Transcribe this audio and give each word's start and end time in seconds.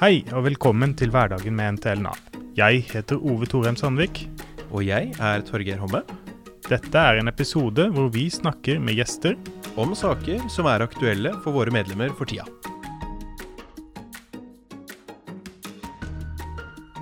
Hei 0.00 0.20
og 0.36 0.44
velkommen 0.46 0.92
til 0.98 1.10
Hverdagen 1.12 1.54
med 1.56 1.78
NTL 1.78 2.02
Nav. 2.04 2.18
Jeg 2.56 2.82
heter 2.90 3.20
Ove 3.20 3.46
Torheim 3.48 3.76
Sandvik. 3.78 4.24
Og 4.72 4.82
jeg 4.84 5.12
er 5.22 5.44
Torgeir 5.46 5.78
Homme. 5.80 6.02
Dette 6.66 6.98
er 7.00 7.20
en 7.20 7.30
episode 7.30 7.86
hvor 7.94 8.08
vi 8.12 8.24
snakker 8.32 8.80
med 8.82 8.96
gjester 8.98 9.36
Om 9.78 9.92
saker 9.94 10.48
som 10.50 10.66
er 10.66 10.82
aktuelle 10.82 11.30
for 11.44 11.54
våre 11.54 11.70
medlemmer 11.74 12.10
for 12.18 12.26
tida. 12.28 12.46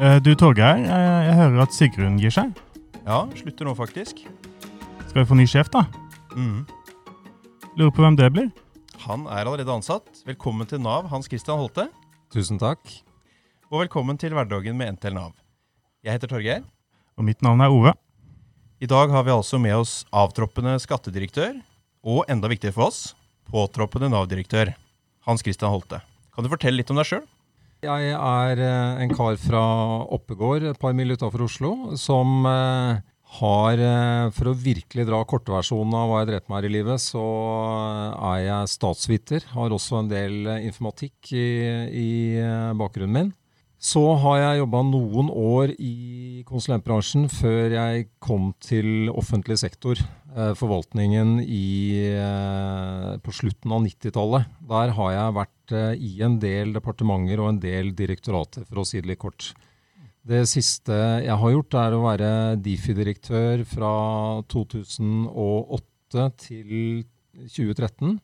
Eh, 0.00 0.18
Du 0.26 0.34
Torgeir, 0.34 0.82
jeg, 0.84 1.10
jeg 1.28 1.38
hører 1.38 1.62
at 1.64 1.74
Sigrun 1.74 2.18
gir 2.20 2.34
seg. 2.34 2.52
Ja, 3.06 3.22
slutter 3.38 3.68
nå 3.68 3.74
faktisk. 3.78 4.24
Skal 5.08 5.20
vi 5.22 5.28
få 5.30 5.38
ny 5.38 5.46
sjef, 5.50 5.70
da? 5.72 5.86
Mhm. 6.34 6.64
Lurer 7.78 7.90
på 7.94 8.02
hvem 8.04 8.16
det 8.18 8.30
blir. 8.34 8.50
Han 9.06 9.26
er 9.26 9.42
allerede 9.46 9.70
ansatt. 9.74 10.06
Velkommen 10.26 10.66
til 10.70 10.80
Nav, 10.82 11.08
Hans 11.10 11.26
Christian 11.30 11.58
Holte. 11.58 11.88
Tusen 12.34 12.58
takk. 12.58 12.82
Og 13.70 13.84
velkommen 13.84 14.16
til 14.18 14.32
Hverdagen 14.34 14.74
med 14.74 14.96
NTL 14.96 15.14
Nav. 15.14 15.36
Jeg 16.02 16.16
heter 16.16 16.32
Torgeir. 16.32 16.64
Og 17.14 17.22
mitt 17.28 17.44
navn 17.46 17.60
er 17.62 17.70
Ove. 17.70 17.92
I 18.82 18.88
dag 18.90 19.12
har 19.14 19.22
vi 19.22 19.30
altså 19.30 19.60
med 19.62 19.76
oss 19.76 19.92
avtroppende 20.10 20.72
skattedirektør, 20.82 21.60
og 22.02 22.26
enda 22.26 22.50
viktigere 22.50 22.74
for 22.74 22.88
oss, 22.88 22.98
påtroppende 23.46 24.10
Nav-direktør, 24.10 24.72
Hans 25.28 25.46
Christian 25.46 25.70
Holte. 25.70 26.00
Kan 26.34 26.42
du 26.42 26.50
fortelle 26.50 26.80
litt 26.80 26.90
om 26.90 26.98
deg 26.98 27.06
sjøl? 27.06 27.22
Jeg 27.86 28.10
er 28.18 28.64
eh, 28.66 29.04
en 29.04 29.14
kar 29.14 29.38
fra 29.38 29.62
Oppegård, 30.18 30.66
et 30.72 30.82
par 30.82 30.98
mil 30.98 31.14
utafor 31.14 31.46
Oslo, 31.46 31.72
som 31.94 32.42
eh, 32.50 32.98
har, 33.40 33.80
eh, 33.80 34.30
for 34.34 34.50
å 34.50 34.58
virkelig 34.58 35.06
dra 35.08 35.22
kortversjonen 35.26 35.94
av 35.98 36.10
hva 36.10 36.20
jeg 36.22 36.30
drev 36.30 36.48
med 36.48 36.58
her 36.58 36.68
i 36.68 36.74
livet, 36.76 37.02
så 37.02 37.22
eh, 37.22 38.26
er 38.30 38.42
jeg 38.44 38.74
statsviter. 38.74 39.48
Har 39.54 39.74
også 39.74 40.02
en 40.02 40.10
del 40.12 40.46
eh, 40.46 40.66
informatikk 40.68 41.32
i, 41.34 41.48
i 41.90 42.10
bakgrunnen 42.78 43.16
min. 43.18 43.32
Så 43.84 44.00
har 44.22 44.38
jeg 44.40 44.60
jobba 44.62 44.80
noen 44.88 45.28
år 45.28 45.74
i 45.76 46.42
konsulentbransjen 46.48 47.26
før 47.28 47.74
jeg 47.74 48.06
kom 48.22 48.54
til 48.64 49.10
offentlig 49.12 49.58
sektor. 49.60 50.00
Forvaltningen 50.34 51.36
i, 51.44 52.08
på 53.22 53.34
slutten 53.36 53.74
av 53.76 53.84
90-tallet. 53.84 54.48
Der 54.72 54.94
har 54.96 55.12
jeg 55.12 55.36
vært 55.36 55.74
i 56.00 56.14
en 56.26 56.40
del 56.42 56.72
departementer 56.74 57.44
og 57.44 57.52
en 57.52 57.60
del 57.62 57.92
direktorater, 57.94 58.64
for 58.66 58.82
å 58.82 58.86
si 58.88 59.04
det 59.04 59.12
litt 59.12 59.22
kort. 59.22 59.52
Det 60.24 60.46
siste 60.48 60.94
jeg 61.20 61.36
har 61.36 61.50
gjort, 61.52 61.74
er 61.76 61.94
å 61.94 62.04
være 62.06 62.28
Difi-direktør 62.64 63.60
fra 63.68 63.94
2008 64.48 66.28
til 66.40 67.02
2013. 67.52 68.14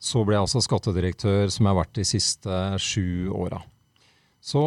Så 0.00 0.22
ble 0.24 0.36
jeg 0.36 0.46
altså 0.46 0.62
skattedirektør, 0.64 1.50
som 1.52 1.66
jeg 1.66 1.74
har 1.74 1.80
vært 1.82 1.98
de 1.98 2.06
siste 2.08 2.60
sju 2.80 3.28
åra. 3.36 3.60
Så 4.40 4.62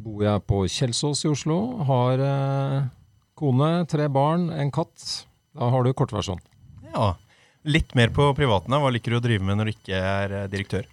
bor 0.00 0.24
jeg 0.24 0.44
på 0.48 0.62
Kjelsås 0.72 1.26
i 1.26 1.32
Oslo. 1.32 1.58
Har 1.88 2.22
eh, 2.24 2.88
kone, 3.36 3.70
tre 3.90 4.08
barn, 4.12 4.48
en 4.54 4.72
katt. 4.72 5.04
Da 5.56 5.68
har 5.72 5.84
du 5.84 5.92
kortversjon. 5.96 6.40
Ja. 6.94 7.12
Litt 7.68 7.92
mer 7.98 8.08
på 8.16 8.30
privaten. 8.38 8.72
Hva 8.72 8.88
liker 8.94 9.12
du 9.12 9.20
å 9.20 9.24
drive 9.24 9.44
med 9.44 9.60
når 9.60 9.68
du 9.68 9.74
ikke 9.74 10.00
er 10.00 10.36
eh, 10.38 10.48
direktør? 10.52 10.88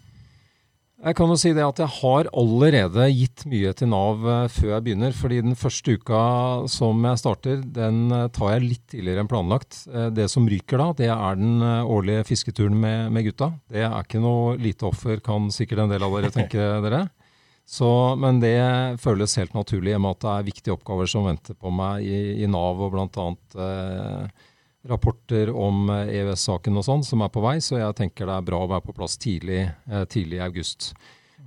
Jeg 0.98 1.14
kan 1.14 1.30
jo 1.30 1.36
si 1.38 1.52
det 1.54 1.62
at 1.62 1.78
jeg 1.78 1.94
har 2.00 2.28
allerede 2.34 3.04
gitt 3.14 3.44
mye 3.46 3.70
til 3.78 3.92
Nav 3.92 4.24
eh, 4.26 4.48
før 4.50 4.72
jeg 4.72 4.86
begynner. 4.88 5.12
fordi 5.14 5.44
den 5.46 5.54
første 5.60 5.94
uka 5.94 6.22
som 6.74 7.06
jeg 7.06 7.22
starter, 7.22 7.60
den 7.62 8.00
eh, 8.10 8.24
tar 8.34 8.56
jeg 8.56 8.64
litt 8.66 8.88
tidligere 8.96 9.22
enn 9.22 9.30
planlagt. 9.30 9.84
Eh, 9.94 10.08
Det 10.10 10.26
som 10.34 10.48
ryker 10.50 10.82
da, 10.82 10.88
det 10.98 11.12
er 11.14 11.38
den 11.38 11.62
årlige 11.62 12.26
fisketuren 12.32 12.74
med, 12.82 13.12
med 13.14 13.28
gutta. 13.30 13.52
Det 13.70 13.86
er 13.86 13.94
ikke 14.02 14.24
noe 14.24 14.58
lite 14.58 14.90
offer, 14.90 15.22
kan 15.22 15.52
sikkert 15.54 15.86
en 15.86 15.94
del 15.94 16.02
av 16.08 16.18
dere 16.18 16.34
tenke 16.34 16.66
dere. 16.88 17.04
Så, 17.68 17.88
men 18.18 18.40
det 18.42 18.56
føles 19.04 19.38
helt 19.38 19.54
naturlig, 19.54 19.92
i 19.92 19.98
og 20.00 20.02
med 20.02 20.16
at 20.16 20.22
det 20.24 20.34
er 20.34 20.46
viktige 20.50 20.74
oppgaver 20.80 21.10
som 21.12 21.26
venter 21.28 21.54
på 21.60 21.70
meg 21.78 22.06
i, 22.08 22.20
i 22.42 22.48
Nav, 22.50 22.80
og 22.80 22.94
bl.a. 22.96 23.26
Eh, 23.60 24.46
rapporter 24.90 25.52
om 25.54 25.90
eh, 25.94 26.16
EØS-saken 26.22 26.78
og 26.80 26.86
sånn 26.88 27.04
som 27.06 27.22
er 27.26 27.32
på 27.34 27.44
vei, 27.44 27.58
så 27.64 27.80
jeg 27.82 27.96
tenker 28.00 28.28
det 28.30 28.36
er 28.40 28.48
bra 28.50 28.64
å 28.64 28.70
være 28.72 28.86
på 28.88 28.96
plass 28.98 29.18
tidlig, 29.22 29.66
eh, 29.90 30.06
tidlig 30.12 30.40
i 30.40 30.46
august. 30.46 30.92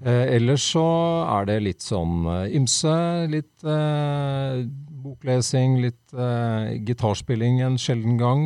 Eh, 0.00 0.34
ellers 0.36 0.64
så 0.72 0.84
er 1.28 1.48
det 1.50 1.58
litt 1.64 1.84
sånn 1.84 2.24
eh, 2.24 2.56
ymse, 2.56 2.92
litt 3.32 3.64
eh, 3.68 4.60
boklesing, 5.04 5.78
litt 5.84 6.14
eh, 6.16 6.76
gitarspilling 6.88 7.60
en 7.66 7.80
sjelden 7.80 8.20
gang. 8.20 8.44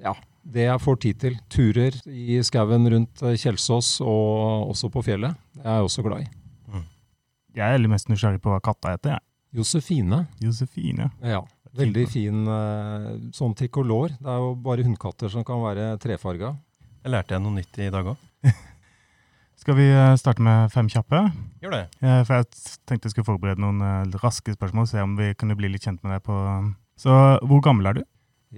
Ja, 0.00 0.14
det 0.42 0.66
jeg 0.68 0.82
får 0.84 1.00
tid 1.04 1.20
til. 1.22 1.36
Turer 1.52 1.96
i 2.08 2.38
skauen 2.44 2.88
rundt 2.92 3.20
Kjelsås 3.38 3.98
og 4.04 4.72
også 4.72 4.90
på 4.92 5.04
fjellet. 5.06 5.36
Det 5.56 5.64
er 5.66 5.80
jeg 5.80 5.90
også 5.90 6.04
glad 6.06 6.24
i. 6.24 6.30
Jeg 7.52 7.76
er 7.76 7.88
mest 7.92 8.08
nysgjerrig 8.08 8.40
på 8.40 8.48
hva 8.48 8.62
katta 8.64 8.94
heter. 8.94 9.18
jeg. 9.18 9.24
Josefine. 9.52 10.22
Josefine. 10.40 11.10
Ja, 11.20 11.42
veldig 11.78 12.04
fin 12.10 12.42
eh, 12.52 13.06
sånn 13.36 13.54
trikolor. 13.58 14.12
Det 14.18 14.28
er 14.28 14.42
jo 14.44 14.52
bare 14.64 14.84
hunnkatter 14.86 15.30
som 15.32 15.44
kan 15.46 15.62
være 15.62 15.92
trefarga. 16.02 16.52
Jeg 17.02 17.14
lærte 17.14 17.34
jeg 17.36 17.42
noe 17.44 17.56
nytt 17.56 17.78
i 17.82 17.88
dag 17.92 18.12
òg. 18.12 18.28
Skal 19.62 19.76
vi 19.78 19.86
eh, 19.94 20.14
starte 20.20 20.42
med 20.44 20.72
fem 20.74 20.88
kjappe? 20.90 21.22
Gjør 21.62 21.76
det. 21.76 21.82
Eh, 22.02 22.20
For 22.26 22.40
jeg 22.40 22.50
tenkte 22.88 23.08
jeg 23.08 23.14
skulle 23.16 23.28
forberede 23.30 23.62
noen 23.62 24.12
raske 24.22 24.54
spørsmål, 24.56 24.88
se 24.90 25.02
om 25.04 25.16
vi 25.18 25.32
kunne 25.38 25.56
bli 25.58 25.70
litt 25.72 25.86
kjent 25.86 26.02
med 26.04 26.16
deg 26.16 26.24
på 26.26 26.36
Så 27.00 27.14
hvor 27.46 27.62
gammel 27.64 27.90
er 27.92 28.00
du? 28.00 28.04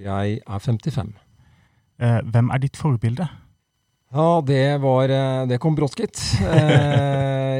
Jeg 0.00 0.40
er 0.42 0.58
55. 0.64 1.12
Eh, 2.02 2.20
Hvem 2.34 2.50
er 2.50 2.62
ditt 2.64 2.76
forbilde? 2.80 3.28
Ja, 4.14 4.28
det 4.46 4.62
var 4.82 5.10
Det 5.50 5.56
kom 5.62 5.74
brått, 5.74 5.96
gitt. 5.98 6.18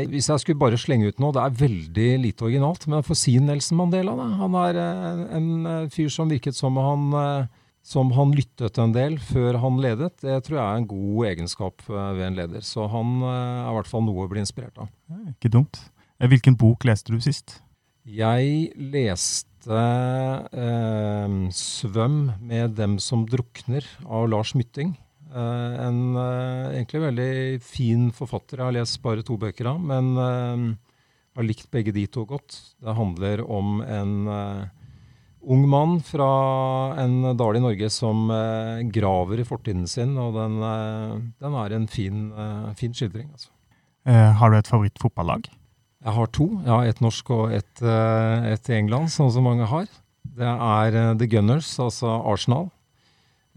Eh, 0.05 0.11
hvis 0.13 0.31
jeg 0.31 0.43
skulle 0.43 0.61
bare 0.61 0.79
slenge 0.81 1.11
ut 1.11 1.21
noe, 1.23 1.35
det 1.35 1.43
er 1.43 1.59
veldig 1.65 2.09
lite 2.23 2.47
originalt, 2.47 2.87
men 2.91 3.05
for 3.07 3.19
si 3.19 3.37
Nelson 3.43 3.81
Mandela. 3.81 4.15
Da. 4.19 4.29
Han 4.43 4.59
er 4.63 4.81
eh, 4.81 5.25
en 5.39 5.51
eh, 5.71 5.91
fyr 5.95 6.13
som 6.13 6.31
virket 6.33 6.59
som 6.59 6.79
han, 6.81 7.49
som 7.85 8.13
han 8.17 8.33
lyttet 8.37 8.79
en 8.81 8.95
del 8.95 9.19
før 9.23 9.61
han 9.63 9.81
ledet. 9.83 10.15
Det 10.25 10.39
tror 10.47 10.61
jeg 10.61 10.65
er 10.65 10.83
en 10.83 10.91
god 10.91 11.27
egenskap 11.33 11.85
ved 11.89 12.25
en 12.29 12.39
leder. 12.39 12.65
Så 12.65 12.89
han 12.93 13.19
er 13.25 13.73
i 13.73 13.75
hvert 13.79 13.91
fall 13.91 14.07
noe 14.07 14.25
å 14.25 14.31
bli 14.31 14.45
inspirert 14.45 14.81
av. 14.81 14.89
Ikke 15.35 15.53
dumt. 15.53 15.83
Hvilken 16.25 16.57
bok 16.57 16.87
leste 16.89 17.13
du 17.13 17.21
sist? 17.21 17.59
Jeg 18.05 18.73
leste 18.77 19.81
eh, 20.53 21.37
'Svøm 21.49 22.19
med 22.41 22.77
dem 22.77 22.99
som 23.01 23.25
drukner' 23.25 23.89
av 24.05 24.29
Lars 24.29 24.53
Mytting. 24.55 24.93
Eh, 25.35 25.75
en 25.83 26.15
eh, 26.15 26.77
egentlig 26.79 27.03
veldig 27.09 27.35
fin 27.65 28.07
forfatter. 28.15 28.61
Jeg 28.61 28.69
har 28.69 28.77
lest 28.77 29.01
bare 29.03 29.25
to 29.27 29.37
bøker 29.41 29.73
av, 29.73 29.81
men 29.83 30.13
eh, 30.15 30.67
har 31.35 31.49
likt 31.49 31.71
begge 31.75 31.95
de 31.97 32.07
to 32.07 32.23
godt. 32.29 32.61
Det 32.79 32.95
handler 32.95 33.43
om 33.43 33.81
en 33.83 34.15
ung 35.45 35.65
mann 35.69 35.99
fra 36.07 36.29
en 37.03 37.35
dal 37.37 37.59
i 37.59 37.61
Norge 37.61 37.91
som 37.93 38.31
graver 38.95 39.43
i 39.43 39.45
fortiden 39.45 39.89
sin, 39.91 40.15
og 40.17 40.39
den, 40.39 40.55
den 41.43 41.57
er 41.59 41.75
en 41.75 41.89
fin, 41.91 42.29
fin 42.79 42.95
skildring. 42.95 43.27
altså. 43.35 43.51
Har 44.39 44.55
du 44.55 44.57
et 44.61 44.71
favorittfotballag? 44.71 45.51
Jeg 46.05 46.13
har 46.13 46.31
to. 46.37 46.47
Jeg 46.61 46.71
har 46.71 46.87
et 46.87 47.01
norsk 47.01 47.31
og 47.33 47.53
et, 47.57 47.83
eh, 47.83 48.49
et 48.53 48.71
i 48.71 48.79
England, 48.79 49.11
sånn 49.11 49.33
som 49.33 49.47
mange 49.49 49.67
har. 49.67 49.91
Det 50.25 50.47
er 50.47 51.15
The 51.17 51.29
Gunners, 51.29 51.71
altså 51.81 52.15
Arsenal, 52.31 52.71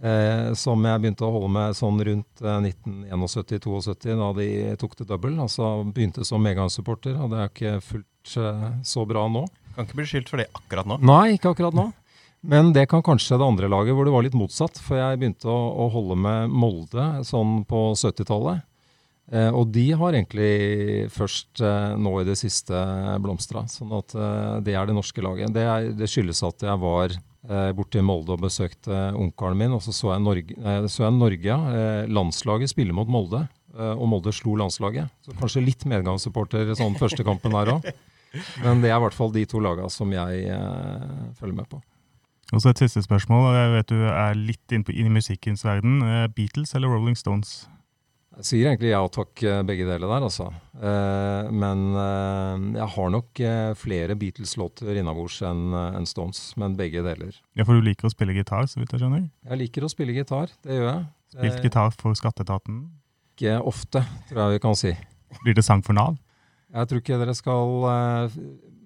eh, 0.04 0.54
som 0.58 0.86
jeg 0.86 1.04
begynte 1.04 1.26
å 1.28 1.34
holde 1.34 1.52
med 1.56 1.78
sånn 1.78 2.02
rundt 2.10 2.44
eh, 2.44 2.68
1971-72, 2.70 4.18
da 4.18 4.32
de 4.38 4.50
tok 4.82 4.98
det 5.00 5.08
double. 5.10 5.36
Altså 5.44 5.72
begynte 5.86 6.26
som 6.28 6.44
medgangssupporter, 6.44 7.18
og 7.18 7.34
det 7.34 7.40
er 7.42 7.54
ikke 7.54 7.78
fullt 7.86 8.36
eh, 8.42 8.68
så 8.88 9.06
bra 9.10 9.28
nå. 9.32 9.46
Kan 9.78 9.88
ikke 9.88 10.02
bli 10.02 10.10
skyldt 10.10 10.34
for 10.34 10.42
det 10.42 10.50
akkurat 10.58 10.90
nå. 10.90 11.00
Nei, 11.06 11.38
ikke 11.38 11.54
akkurat 11.54 11.78
nå. 11.78 11.90
Men 12.48 12.70
det 12.74 12.86
kan 12.92 13.02
kanskje 13.04 13.40
det 13.40 13.46
andre 13.48 13.70
laget, 13.72 13.96
hvor 13.98 14.06
det 14.06 14.14
var 14.14 14.26
litt 14.26 14.38
motsatt. 14.38 14.78
For 14.84 15.00
jeg 15.00 15.20
begynte 15.20 15.50
å, 15.50 15.58
å 15.86 15.88
holde 15.94 16.18
med 16.22 16.54
Molde 16.54 17.08
sånn 17.28 17.64
på 17.68 17.90
70-tallet. 17.98 18.67
Eh, 19.28 19.50
og 19.52 19.74
de 19.76 19.90
har 20.00 20.16
egentlig 20.16 21.10
først 21.12 21.60
eh, 21.60 21.96
nå 22.00 22.14
i 22.22 22.28
det 22.28 22.38
siste 22.40 22.78
blomstra. 23.24 23.66
Sånn 23.72 23.92
at 23.98 24.16
eh, 24.16 24.54
det 24.64 24.78
er 24.80 24.88
det 24.88 24.96
norske 24.96 25.24
laget. 25.24 25.52
Det, 25.56 25.66
er, 25.68 25.90
det 25.98 26.08
skyldes 26.12 26.44
at 26.48 26.64
jeg 26.64 26.80
var 26.84 27.12
eh, 27.12 27.72
i 27.76 28.06
Molde 28.06 28.38
og 28.38 28.46
besøkte 28.46 29.02
onkelen 29.18 29.60
min, 29.60 29.76
og 29.76 29.84
så 29.84 29.96
så 29.96 30.14
jeg 30.14 30.24
Norge. 30.24 30.56
Eh, 30.58 30.88
så 30.92 31.08
jeg 31.08 31.18
Norge 31.18 31.60
eh, 31.76 32.08
landslaget 32.08 32.72
spille 32.72 32.96
mot 32.96 33.12
Molde, 33.12 33.44
eh, 33.76 33.94
og 33.94 34.08
Molde 34.14 34.32
slo 34.36 34.56
landslaget. 34.64 35.12
Så 35.28 35.36
kanskje 35.42 35.66
litt 35.66 35.84
medgangssupporter 35.90 36.72
sånn 36.80 36.96
første 37.00 37.28
kampen 37.28 37.56
her 37.58 37.76
òg. 37.78 37.92
Men 38.64 38.82
det 38.84 38.92
er 38.92 39.00
i 39.00 39.04
hvert 39.04 39.16
fall 39.16 39.32
de 39.34 39.46
to 39.50 39.60
lagene 39.64 39.92
som 39.92 40.12
jeg 40.14 40.48
eh, 40.52 41.06
følger 41.40 41.62
med 41.62 41.68
på. 41.72 41.84
Og 42.56 42.62
så 42.64 42.72
et 42.72 42.80
siste 42.80 43.04
spørsmål. 43.04 43.50
Jeg 43.58 43.72
vet 43.74 43.90
du 43.92 44.04
er 44.08 44.38
litt 44.40 44.72
inne 44.76 44.94
inn 44.96 45.10
i 45.10 45.16
musikkens 45.20 45.66
verden. 45.68 46.00
Eh, 46.00 46.28
Beatles 46.32 46.72
eller 46.78 46.92
Rolling 46.96 47.18
Stones? 47.20 47.66
Jeg 48.38 48.46
sier 48.46 48.68
egentlig 48.70 48.92
ja 48.92 49.00
takk, 49.10 49.42
eh, 49.50 49.64
begge 49.66 49.86
deler 49.88 50.06
der, 50.06 50.26
altså. 50.28 50.52
Eh, 50.78 51.48
men 51.50 51.80
eh, 51.98 52.66
jeg 52.78 52.90
har 52.94 53.10
nok 53.10 53.42
eh, 53.42 53.72
flere 53.80 54.18
Beatles-låter 54.20 55.00
innabords 55.02 55.40
enn 55.48 56.06
Stones. 56.10 56.52
Men 56.62 56.76
begge 56.78 57.02
deler. 57.06 57.34
Ja, 57.58 57.66
for 57.66 57.80
du 57.80 57.88
liker 57.88 58.10
å 58.10 58.14
spille 58.14 58.36
gitar, 58.38 58.70
så 58.70 58.82
vidt 58.82 58.94
jeg 58.94 59.02
skjønner? 59.02 59.26
Jeg 59.50 59.62
liker 59.64 59.88
å 59.88 59.90
spille 59.90 60.14
gitar, 60.14 60.54
det 60.62 60.78
gjør 60.78 60.90
jeg. 60.92 61.04
Spilt 61.34 61.66
gitar 61.66 61.98
for 61.98 62.18
skatteetaten? 62.18 62.86
Ikke 63.34 63.58
ofte, 63.58 64.06
tror 64.30 64.44
jeg 64.46 64.58
vi 64.58 64.64
kan 64.68 64.78
si. 64.78 64.94
Blir 65.42 65.58
det 65.58 65.66
sang 65.66 65.82
for 65.86 65.98
Nav? 65.98 66.22
Jeg 66.78 66.90
tror 66.90 67.02
ikke 67.02 67.18
dere 67.20 67.34
skal 67.36 67.70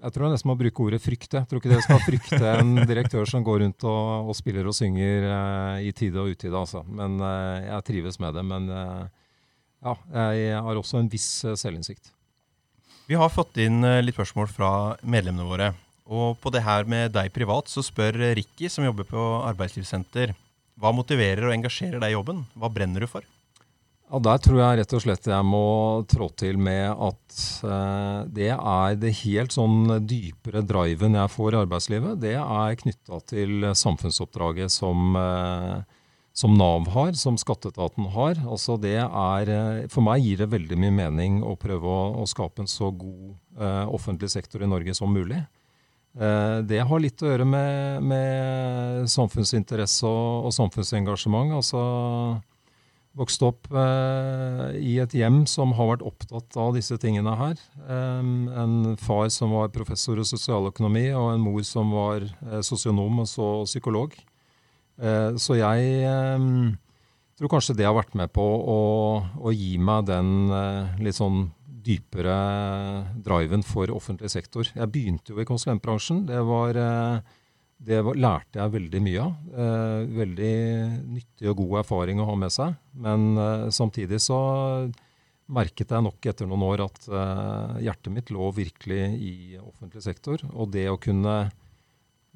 Jeg 0.02 0.14
tror 0.14 0.26
jeg 0.26 0.34
nesten 0.36 0.50
må 0.50 0.56
bruke 0.58 0.84
ordet 0.86 1.00
frykte. 1.04 1.42
Jeg 1.42 1.50
tror 1.50 1.60
ikke 1.60 1.72
dere 1.74 1.86
skal 1.86 2.04
frykte 2.06 2.42
en 2.56 2.76
direktør 2.92 3.28
som 3.28 3.44
går 3.44 3.66
rundt 3.66 3.84
og, 3.84 4.30
og 4.32 4.38
spiller 4.38 4.70
og 4.70 4.76
synger 4.78 5.28
i 5.84 5.92
tide 5.92 6.24
og 6.24 6.32
utide, 6.38 6.56
altså. 6.56 6.86
Men 6.88 7.20
jeg 7.20 7.88
trives 7.92 8.22
med 8.24 8.38
det. 8.38 8.46
Men 8.48 8.70
ja, 9.82 9.96
jeg 10.38 10.64
har 10.66 10.80
også 10.80 11.02
en 11.02 11.12
viss 11.12 11.30
eh, 11.46 11.58
selvinnsikt. 11.60 12.12
Vi 13.10 13.18
har 13.20 13.32
fått 13.34 13.58
inn 13.60 13.84
eh, 13.84 14.02
litt 14.06 14.16
spørsmål 14.16 14.48
fra 14.52 14.72
medlemmene 15.02 15.50
våre. 15.50 15.72
Og 16.12 16.38
på 16.44 16.52
det 16.54 16.64
her 16.66 16.88
med 16.90 17.14
deg 17.16 17.32
privat, 17.34 17.70
så 17.72 17.84
spør 17.86 18.18
Ricky, 18.38 18.70
som 18.70 18.86
jobber 18.86 19.08
på 19.08 19.28
arbeidslivssenter, 19.48 20.34
hva 20.82 20.92
motiverer 20.96 21.46
og 21.48 21.54
engasjerer 21.54 22.02
deg 22.02 22.14
i 22.14 22.18
jobben? 22.18 22.44
Hva 22.58 22.72
brenner 22.74 23.04
du 23.04 23.10
for? 23.10 23.26
Ja, 24.12 24.20
Der 24.20 24.42
tror 24.44 24.60
jeg 24.60 24.80
rett 24.82 24.94
og 24.98 25.04
slett 25.06 25.28
jeg 25.30 25.48
må 25.48 25.66
trå 26.12 26.28
til 26.36 26.58
med 26.60 26.90
at 26.92 27.36
eh, 27.64 28.18
det 28.28 28.50
er 28.52 28.98
det 29.00 29.14
helt 29.22 29.56
sånn 29.56 30.04
dypere 30.04 30.66
driven 30.68 31.16
jeg 31.16 31.32
får 31.32 31.56
i 31.56 31.62
arbeidslivet. 31.62 32.20
Det 32.20 32.36
er 32.36 32.80
knytta 32.82 33.22
til 33.32 33.70
samfunnsoppdraget 33.72 34.74
som, 34.74 35.16
eh, 35.16 36.01
som 36.34 36.54
Nav 36.56 36.88
har, 36.94 37.14
som 37.20 37.38
skatteetaten 37.40 38.08
har. 38.14 38.40
Altså 38.48 38.78
det 38.80 38.98
er, 39.04 39.50
eh, 39.52 39.88
for 39.92 40.06
meg 40.06 40.24
gir 40.24 40.44
det 40.44 40.52
veldig 40.54 40.78
mye 40.80 40.94
mening 40.96 41.42
å 41.44 41.58
prøve 41.60 41.88
å, 41.88 42.04
å 42.24 42.28
skape 42.30 42.64
en 42.64 42.72
så 42.72 42.92
god 42.92 43.34
eh, 43.60 43.88
offentlig 43.92 44.32
sektor 44.32 44.64
i 44.64 44.70
Norge 44.70 44.96
som 44.96 45.12
mulig. 45.12 45.42
Eh, 46.16 46.62
Det 46.68 46.80
har 46.88 47.04
litt 47.04 47.22
å 47.22 47.34
gjøre 47.34 47.48
med, 47.48 48.04
med 48.04 49.12
samfunnsinteresse 49.12 50.08
og, 50.08 50.48
og 50.48 50.56
samfunnsengasjement. 50.56 51.52
Altså 51.60 51.84
vokst 53.20 53.44
opp 53.44 53.68
eh, 53.76 54.66
i 54.80 54.96
et 55.04 55.14
hjem 55.20 55.44
som 55.52 55.74
har 55.76 55.90
vært 55.90 56.08
opptatt 56.08 56.56
av 56.56 56.76
disse 56.78 56.96
tingene 57.02 57.36
her. 57.36 57.60
Eh, 57.84 58.24
en 58.64 58.96
far 58.96 59.28
som 59.36 59.52
var 59.52 59.74
professor 59.76 60.20
i 60.20 60.28
sosialøkonomi, 60.28 61.10
og 61.12 61.34
en 61.34 61.44
mor 61.44 61.64
som 61.68 61.92
var 61.92 62.24
eh, 62.24 62.62
sosionom 62.64 63.20
og 63.26 63.28
så 63.28 63.54
psykolog. 63.68 64.16
Eh, 65.00 65.38
så 65.42 65.58
jeg 65.60 65.92
eh, 66.06 66.46
tror 67.40 67.52
kanskje 67.52 67.78
det 67.80 67.88
har 67.88 67.98
vært 67.98 68.16
med 68.20 68.32
på 68.36 68.44
å, 68.44 68.80
å 69.42 69.54
gi 69.56 69.76
meg 69.82 70.08
den 70.10 70.52
eh, 70.56 71.04
litt 71.06 71.18
sånn 71.18 71.46
dypere 71.82 72.36
driven 73.26 73.64
for 73.66 73.90
offentlig 73.94 74.30
sektor. 74.34 74.68
Jeg 74.70 74.92
begynte 74.94 75.34
jo 75.34 75.42
i 75.42 75.48
konsulentbransjen. 75.50 76.28
Det 76.28 76.42
var 76.46 76.78
det 77.82 78.02
var, 78.06 78.20
lærte 78.22 78.60
jeg 78.60 78.74
veldig 78.76 79.00
mye 79.02 79.24
av. 79.24 79.56
Veldig 80.14 80.52
nyttig 81.16 81.50
og 81.50 81.58
god 81.64 81.80
erfaring 81.80 82.22
å 82.22 82.28
ha 82.30 82.36
med 82.38 82.54
seg. 82.54 82.76
Men 82.94 83.34
samtidig 83.74 84.22
så 84.22 84.38
merket 85.50 85.90
jeg 85.90 86.06
nok 86.06 86.30
etter 86.30 86.46
noen 86.46 86.68
år 86.68 86.86
at 86.86 87.10
hjertet 87.82 88.14
mitt 88.14 88.30
lå 88.30 88.52
virkelig 88.54 89.02
i 89.18 89.34
offentlig 89.58 90.06
sektor. 90.06 90.46
Og 90.54 90.70
det 90.78 90.86
å 90.94 91.02
kunne 91.02 91.40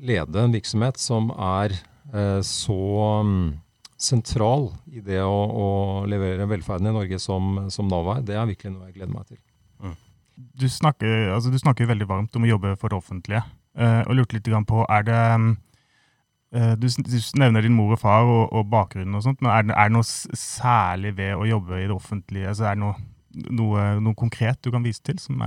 lede 0.01 0.41
en 0.41 0.57
virksomhet 0.57 0.97
som 0.97 1.29
er 1.37 1.77
så 2.45 2.75
mm, 3.25 3.47
sentral 3.97 4.69
i 4.91 5.01
det 5.03 5.21
å, 5.23 5.33
å 5.33 5.67
levere 6.09 6.47
velferden 6.49 6.91
i 6.91 6.95
Norge 6.95 7.19
som, 7.21 7.65
som 7.73 7.87
Nav 7.89 8.11
er, 8.17 8.23
det 8.27 8.37
er 8.37 8.49
virkelig 8.49 8.73
noe 8.75 8.89
jeg 8.89 8.97
gleder 8.99 9.13
meg 9.15 9.27
til. 9.29 9.41
Du 10.35 10.67
snakker, 10.69 11.29
altså, 11.31 11.51
du 11.51 11.59
snakker 11.59 11.87
veldig 11.87 12.07
varmt 12.09 12.35
om 12.35 12.43
å 12.43 12.49
jobbe 12.49 12.73
for 12.79 12.91
det 12.91 12.99
offentlige. 12.99 13.43
eh, 13.79 14.01
og 14.03 14.17
lurte 14.17 14.35
litt 14.35 14.49
på, 14.67 14.83
er 14.91 15.05
det 15.07 15.19
eh, 16.55 16.73
du, 16.79 16.87
du 16.87 17.17
nevner 17.39 17.63
din 17.63 17.75
mor 17.75 17.95
og 17.95 18.01
far 18.01 18.27
og, 18.27 18.43
og 18.51 18.67
bakgrunnen 18.71 19.15
og 19.15 19.23
sånt, 19.23 19.39
men 19.43 19.51
er 19.51 19.67
det, 19.67 19.75
er 19.75 19.91
det 19.91 19.95
noe 19.95 20.39
særlig 20.39 21.15
ved 21.17 21.35
å 21.35 21.47
jobbe 21.47 21.79
i 21.79 21.87
det 21.87 21.95
offentlige? 21.95 22.51
Altså, 22.51 22.67
er 22.67 22.75
det 22.75 22.83
noe, 22.83 22.99
noe, 23.61 23.85
noe 24.03 24.19
konkret 24.19 24.59
du 24.63 24.71
kan 24.75 24.83
vise 24.83 25.03
til 25.07 25.19
som 25.23 25.39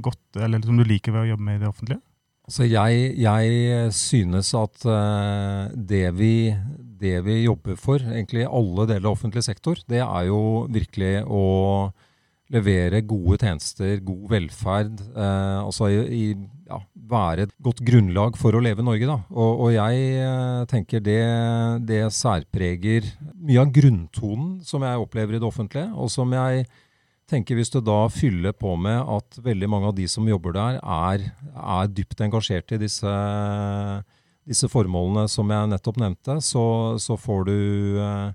godt, 0.00 0.22
som 0.40 0.80
du 0.80 0.84
liker 0.88 1.12
ved 1.12 1.26
å 1.26 1.30
jobbe 1.34 1.48
med 1.48 1.60
i 1.60 1.64
det 1.64 1.70
offentlige? 1.72 2.00
Altså 2.42 2.66
jeg, 2.66 3.12
jeg 3.22 3.92
synes 3.94 4.50
at 4.58 4.86
eh, 4.90 5.74
det, 5.76 6.06
vi, 6.18 6.34
det 7.00 7.20
vi 7.26 7.42
jobber 7.44 7.78
for, 7.78 8.02
egentlig 8.02 8.42
i 8.42 8.50
alle 8.50 8.88
deler 8.90 9.06
av 9.06 9.14
offentlig 9.14 9.44
sektor, 9.46 9.78
det 9.88 10.02
er 10.02 10.26
jo 10.26 10.66
virkelig 10.72 11.20
å 11.30 11.44
levere 12.52 13.00
gode 13.08 13.38
tjenester, 13.40 13.94
god 14.04 14.26
velferd. 14.34 15.00
Eh, 15.14 15.60
altså 15.62 15.88
i, 15.88 16.02
i, 16.02 16.24
ja, 16.68 16.80
være 17.12 17.46
et 17.46 17.54
godt 17.64 17.80
grunnlag 17.86 18.36
for 18.40 18.58
å 18.58 18.62
leve 18.64 18.84
i 18.84 18.88
Norge. 18.90 19.08
Da. 19.08 19.18
Og, 19.32 19.66
og 19.66 19.74
jeg 19.76 20.04
eh, 20.26 20.62
tenker 20.70 21.04
det, 21.04 21.22
det 21.88 22.04
særpreger 22.12 23.06
mye 23.38 23.62
av 23.62 23.72
grunntonen 23.72 24.56
som 24.66 24.84
jeg 24.84 25.06
opplever 25.06 25.38
i 25.38 25.42
det 25.42 25.48
offentlige, 25.48 25.88
og 25.94 26.10
som 26.12 26.34
jeg 26.36 26.66
tenker 27.32 27.56
hvis 27.58 27.72
du 27.72 27.80
da 27.84 28.02
fyller 28.12 28.52
på 28.54 28.74
med 28.78 29.00
at 29.16 29.38
veldig 29.42 29.68
mange 29.72 29.88
av 29.90 29.96
de 29.96 30.04
som 30.12 30.28
jobber 30.28 30.54
der, 30.56 30.78
er, 30.84 31.24
er 31.56 31.90
dypt 31.96 32.20
engasjert 32.24 32.74
i 32.76 32.80
disse, 32.84 33.12
disse 34.48 34.68
formålene 34.70 35.26
som 35.30 35.50
jeg 35.52 35.70
nettopp 35.72 35.98
nevnte, 36.02 36.38
så, 36.44 36.62
så 37.02 37.16
får 37.20 37.44
du 37.48 37.56
eh, 38.02 38.30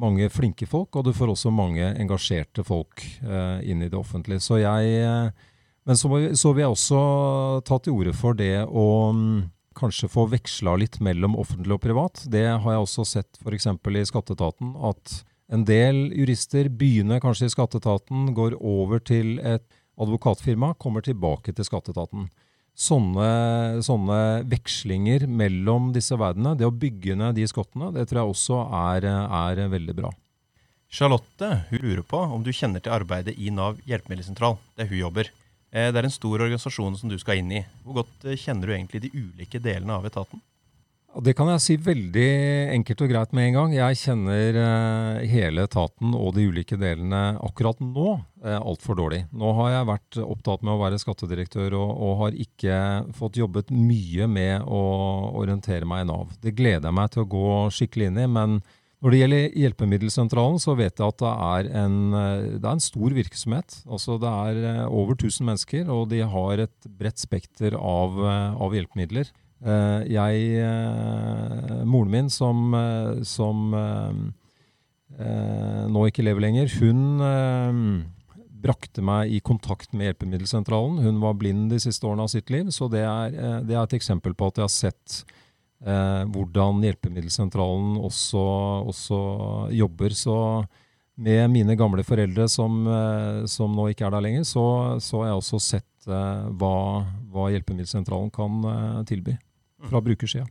mange 0.00 0.28
flinke 0.32 0.68
folk, 0.70 0.94
og 1.00 1.08
du 1.08 1.12
får 1.16 1.32
også 1.34 1.52
mange 1.54 1.92
engasjerte 2.00 2.64
folk 2.66 3.02
eh, 3.22 3.62
inn 3.70 3.82
i 3.84 3.90
det 3.90 3.98
offentlige. 3.98 4.42
Så 4.44 4.60
jeg, 4.62 4.92
eh, 5.04 5.48
men 5.88 5.98
så, 5.98 6.10
vi- 6.12 6.34
så 6.38 6.52
vil 6.54 6.64
jeg 6.66 6.74
også 6.76 7.00
ta 7.66 7.80
til 7.82 7.96
orde 7.98 8.14
for 8.16 8.38
det 8.38 8.52
å 8.66 8.86
mm, 9.16 9.40
kanskje 9.80 10.10
få 10.12 10.28
veksla 10.30 10.76
litt 10.80 11.00
mellom 11.02 11.36
offentlig 11.40 11.76
og 11.78 11.82
privat. 11.84 12.22
Det 12.30 12.46
har 12.50 12.76
jeg 12.76 12.84
også 12.86 13.06
sett 13.16 13.38
f.eks. 13.42 13.66
i 13.70 14.06
skatteetaten, 14.10 14.74
at 14.90 15.20
en 15.50 15.64
del 15.66 16.12
jurister 16.14 16.68
begynner 16.70 17.20
kanskje 17.22 17.48
i 17.48 17.54
skatteetaten, 17.54 18.30
går 18.36 18.56
over 18.60 19.02
til 19.02 19.38
et 19.42 19.66
advokatfirma, 20.00 20.74
kommer 20.78 21.04
tilbake 21.04 21.52
til 21.52 21.66
skatteetaten. 21.66 22.28
Sånne, 22.80 23.82
sånne 23.84 24.18
vekslinger 24.48 25.26
mellom 25.28 25.90
disse 25.92 26.16
verdenene, 26.16 26.54
det 26.56 26.68
å 26.68 26.72
bygge 26.72 27.18
ned 27.18 27.36
de 27.36 27.48
skottene, 27.50 27.90
det 27.96 28.06
tror 28.08 28.22
jeg 28.22 28.34
også 28.36 28.60
er, 28.78 29.08
er 29.10 29.64
veldig 29.74 29.96
bra. 29.98 30.12
Charlotte 30.90 31.50
hun 31.68 31.82
lurer 31.84 32.02
på 32.06 32.18
om 32.18 32.42
du 32.46 32.50
kjenner 32.54 32.82
til 32.82 32.94
arbeidet 32.94 33.36
i 33.38 33.50
Nav 33.54 33.78
hjelpemiddelsentral, 33.86 34.56
der 34.78 34.88
hun 34.90 34.98
jobber. 34.98 35.28
Eh, 35.70 35.90
Det 35.92 35.98
er 36.00 36.08
en 36.08 36.14
stor 36.14 36.40
organisasjon 36.40 36.96
som 36.98 37.10
du 37.10 37.18
skal 37.18 37.42
inn 37.42 37.52
i. 37.52 37.64
Hvor 37.84 38.00
godt 38.00 38.24
eh, 38.26 38.38
kjenner 38.38 38.66
du 38.66 38.74
egentlig 38.74 39.04
de 39.04 39.12
ulike 39.14 39.60
delene 39.62 39.98
av 39.98 40.06
etaten? 40.08 40.42
Det 41.10 41.32
kan 41.34 41.48
jeg 41.50 41.62
si 41.64 41.74
veldig 41.82 42.28
enkelt 42.70 43.00
og 43.02 43.08
greit 43.10 43.32
med 43.34 43.48
en 43.48 43.56
gang. 43.56 43.72
Jeg 43.74 43.98
kjenner 43.98 44.58
eh, 44.62 45.24
hele 45.32 45.64
etaten 45.66 46.12
og 46.14 46.36
de 46.36 46.44
ulike 46.46 46.78
delene 46.78 47.34
akkurat 47.42 47.80
nå 47.82 48.12
eh, 48.44 48.54
altfor 48.54 48.94
dårlig. 49.00 49.24
Nå 49.34 49.50
har 49.58 49.72
jeg 49.72 49.88
vært 49.88 50.20
opptatt 50.22 50.62
med 50.62 50.76
å 50.76 50.82
være 50.84 51.00
skattedirektør 51.02 51.74
og, 51.80 51.90
og 51.90 52.14
har 52.22 52.38
ikke 52.46 52.78
fått 53.18 53.40
jobbet 53.42 53.74
mye 53.74 54.30
med 54.30 54.70
å 54.70 54.84
orientere 55.42 55.88
meg 55.88 56.06
i 56.06 56.08
Nav. 56.12 56.30
Det 56.38 56.54
gleder 56.54 56.86
jeg 56.92 56.98
meg 57.00 57.10
til 57.10 57.24
å 57.24 57.30
gå 57.34 57.50
skikkelig 57.74 58.12
inn 58.12 58.22
i. 58.22 58.30
men 58.30 58.60
når 59.00 59.10
det 59.14 59.20
gjelder 59.22 59.60
Hjelpemiddelsentralen, 59.64 60.58
så 60.60 60.74
vet 60.76 61.00
jeg 61.00 61.08
at 61.08 61.22
det 61.24 61.34
er 61.50 61.74
en, 61.82 62.00
eh, 62.14 62.48
det 62.54 62.62
er 62.62 62.74
en 62.76 62.86
stor 62.86 63.18
virksomhet. 63.18 63.82
Altså 63.90 64.20
Det 64.22 64.30
er 64.30 64.86
over 64.86 65.18
1000 65.18 65.42
mennesker, 65.50 65.90
og 65.90 66.10
de 66.14 66.22
har 66.22 66.66
et 66.68 66.90
bredt 67.02 67.18
spekter 67.18 67.74
av, 67.74 68.14
av 68.54 68.78
hjelpemidler. 68.78 69.34
Eh, 69.60 70.02
Jeg, 70.08 70.44
eh, 70.56 71.84
moren 71.84 72.10
min 72.10 72.30
som, 72.30 72.74
eh, 72.74 73.22
som 73.22 73.74
nå 75.20 76.06
ikke 76.08 76.22
lever 76.24 76.40
lenger, 76.40 76.70
hun 76.80 77.18
brakte 78.62 79.02
meg 79.02 79.32
i 79.34 79.40
kontakt 79.40 79.92
med 79.92 80.06
Hjelpemiddelsentralen. 80.06 81.02
Hun 81.02 81.20
var 81.20 81.34
blind 81.34 81.68
de 81.70 81.80
siste 81.82 82.06
årene 82.06 82.24
av 82.24 82.30
sitt 82.32 82.48
liv, 82.48 82.70
så 82.72 82.88
det 82.88 83.02
er, 83.04 83.34
det 83.66 83.74
er 83.74 83.82
et 83.82 83.96
eksempel 83.98 84.32
på 84.32 84.48
at 84.48 84.56
jeg 84.56 84.64
har 84.64 84.72
sett 84.72 85.24
eh, 85.84 86.24
hvordan 86.24 86.80
Hjelpemiddelsentralen 86.86 87.98
også, 88.00 88.46
også 88.88 89.20
jobber. 89.76 90.16
Så 90.16 90.38
med 91.20 91.50
mine 91.52 91.76
gamle 91.76 92.04
foreldre 92.06 92.48
som, 92.48 92.86
eh, 92.86 93.44
som 93.50 93.76
nå 93.76 93.90
ikke 93.90 94.06
er 94.08 94.16
der 94.16 94.24
lenger, 94.24 94.48
så, 94.48 94.66
så 95.04 95.20
har 95.20 95.32
jeg 95.34 95.42
også 95.42 95.60
sett 95.60 96.08
eh, 96.08 96.48
hva, 96.56 97.04
hva 97.28 97.50
Hjelpemiddelsentralen 97.52 98.32
kan 98.32 99.04
tilby 99.04 99.36
fra 99.88 100.02
brukersida. 100.04 100.46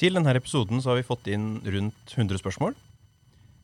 Til 0.00 0.16
denne 0.16 0.32
episoden 0.36 0.80
så 0.80 0.92
har 0.92 1.00
vi 1.00 1.06
fått 1.06 1.28
inn 1.32 1.58
rundt 1.60 2.14
100 2.16 2.40
spørsmål. 2.40 2.76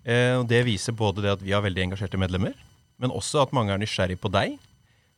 Eh, 0.06 0.38
det 0.46 0.62
viser 0.68 0.96
både 0.96 1.24
det 1.24 1.34
at 1.36 1.44
vi 1.44 1.54
har 1.56 1.64
veldig 1.64 1.88
engasjerte 1.88 2.20
medlemmer, 2.20 2.54
men 3.00 3.12
også 3.12 3.42
at 3.42 3.54
mange 3.56 3.72
er 3.74 3.80
nysgjerrig 3.80 4.18
på 4.20 4.30
deg. 4.32 4.58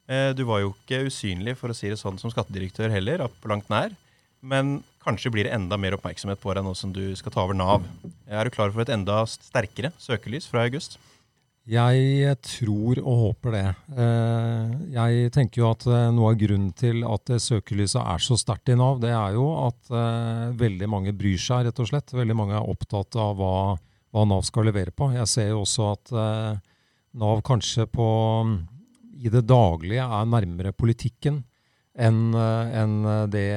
Eh, 0.08 0.30
du 0.32 0.44
var 0.48 0.62
jo 0.62 0.72
ikke 0.72 1.04
usynlig 1.10 1.56
for 1.60 1.70
å 1.70 1.76
si 1.76 1.90
det 1.90 1.98
sånn 2.00 2.20
som 2.20 2.32
skattedirektør 2.32 2.94
heller, 2.94 3.26
på 3.42 3.50
langt 3.50 3.68
nær. 3.72 3.92
Men 4.40 4.78
kanskje 5.02 5.32
blir 5.34 5.48
det 5.48 5.54
enda 5.56 5.76
mer 5.80 5.96
oppmerksomhet 5.96 6.40
på 6.40 6.54
deg 6.54 6.64
nå 6.64 6.72
som 6.78 6.94
du 6.94 7.10
skal 7.18 7.34
ta 7.34 7.42
over 7.42 7.58
Nav. 7.58 7.84
Er 8.30 8.46
du 8.46 8.54
klar 8.54 8.70
for 8.72 8.84
et 8.84 8.92
enda 8.94 9.24
sterkere 9.28 9.90
søkelys 10.00 10.46
fra 10.48 10.64
august? 10.68 10.96
Jeg 11.68 12.36
tror 12.48 12.96
og 13.02 13.18
håper 13.22 13.52
det. 13.52 13.64
Eh, 14.00 14.70
Jeg 14.94 15.32
tenker 15.34 15.60
jo 15.60 15.66
at 15.74 15.84
eh, 15.84 16.06
noe 16.16 16.30
av 16.32 16.38
grunnen 16.40 16.70
til 16.72 17.02
at 17.04 17.28
søkelyset 17.44 18.00
er 18.00 18.24
så 18.24 18.38
sterkt 18.40 18.72
i 18.72 18.76
Nav, 18.78 19.02
det 19.02 19.10
er 19.12 19.36
jo 19.36 19.50
at 19.66 19.90
eh, 19.92 20.46
veldig 20.56 20.88
mange 20.88 21.12
bryr 21.12 21.36
seg, 21.36 21.66
rett 21.68 21.82
og 21.84 21.90
slett. 21.90 22.14
Veldig 22.16 22.36
mange 22.38 22.56
er 22.56 22.72
opptatt 22.72 23.18
av 23.20 23.36
hva, 23.36 23.52
hva 24.14 24.24
Nav 24.30 24.46
skal 24.48 24.70
levere 24.70 24.94
på. 24.96 25.10
Jeg 25.12 25.28
ser 25.28 25.50
jo 25.52 25.60
også 25.66 25.90
at 25.92 26.14
eh, 26.16 26.56
Nav 27.20 27.44
kanskje 27.44 27.84
på 27.92 28.08
i 29.18 29.28
det 29.34 29.44
daglige 29.50 30.04
er 30.08 30.28
nærmere 30.30 30.72
politikken 30.72 31.42
enn 31.98 32.34
en 32.38 32.92
det 33.32 33.48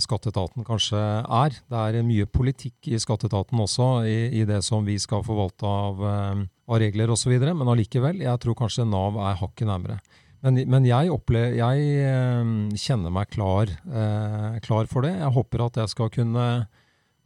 skatteetaten 0.00 0.64
kanskje 0.64 0.98
er. 0.98 1.58
Det 1.68 1.82
er 1.82 2.06
mye 2.06 2.24
politikk 2.24 2.88
i 2.88 3.00
skatteetaten 3.02 3.60
også, 3.60 3.88
i, 4.08 4.16
i 4.40 4.46
det 4.48 4.62
som 4.64 4.86
vi 4.86 4.96
skal 5.02 5.24
forvalte 5.26 5.68
av, 5.68 6.00
av 6.00 6.80
regler 6.80 7.12
osv. 7.12 7.34
Men 7.36 7.68
allikevel, 7.74 8.24
jeg 8.24 8.42
tror 8.42 8.56
kanskje 8.62 8.88
Nav 8.88 9.20
er 9.20 9.36
hakket 9.42 9.68
nærmere. 9.68 10.00
Men, 10.42 10.58
men 10.66 10.86
jeg, 10.86 11.10
opplever, 11.14 11.54
jeg 11.54 12.78
kjenner 12.82 13.14
meg 13.14 13.30
klar, 13.30 13.70
eh, 13.70 14.56
klar, 14.64 14.88
for 14.90 15.06
det. 15.06 15.14
Jeg 15.20 15.34
håper 15.36 15.68
at 15.68 15.78
jeg 15.78 15.92
skal 15.92 16.10
kunne 16.10 16.46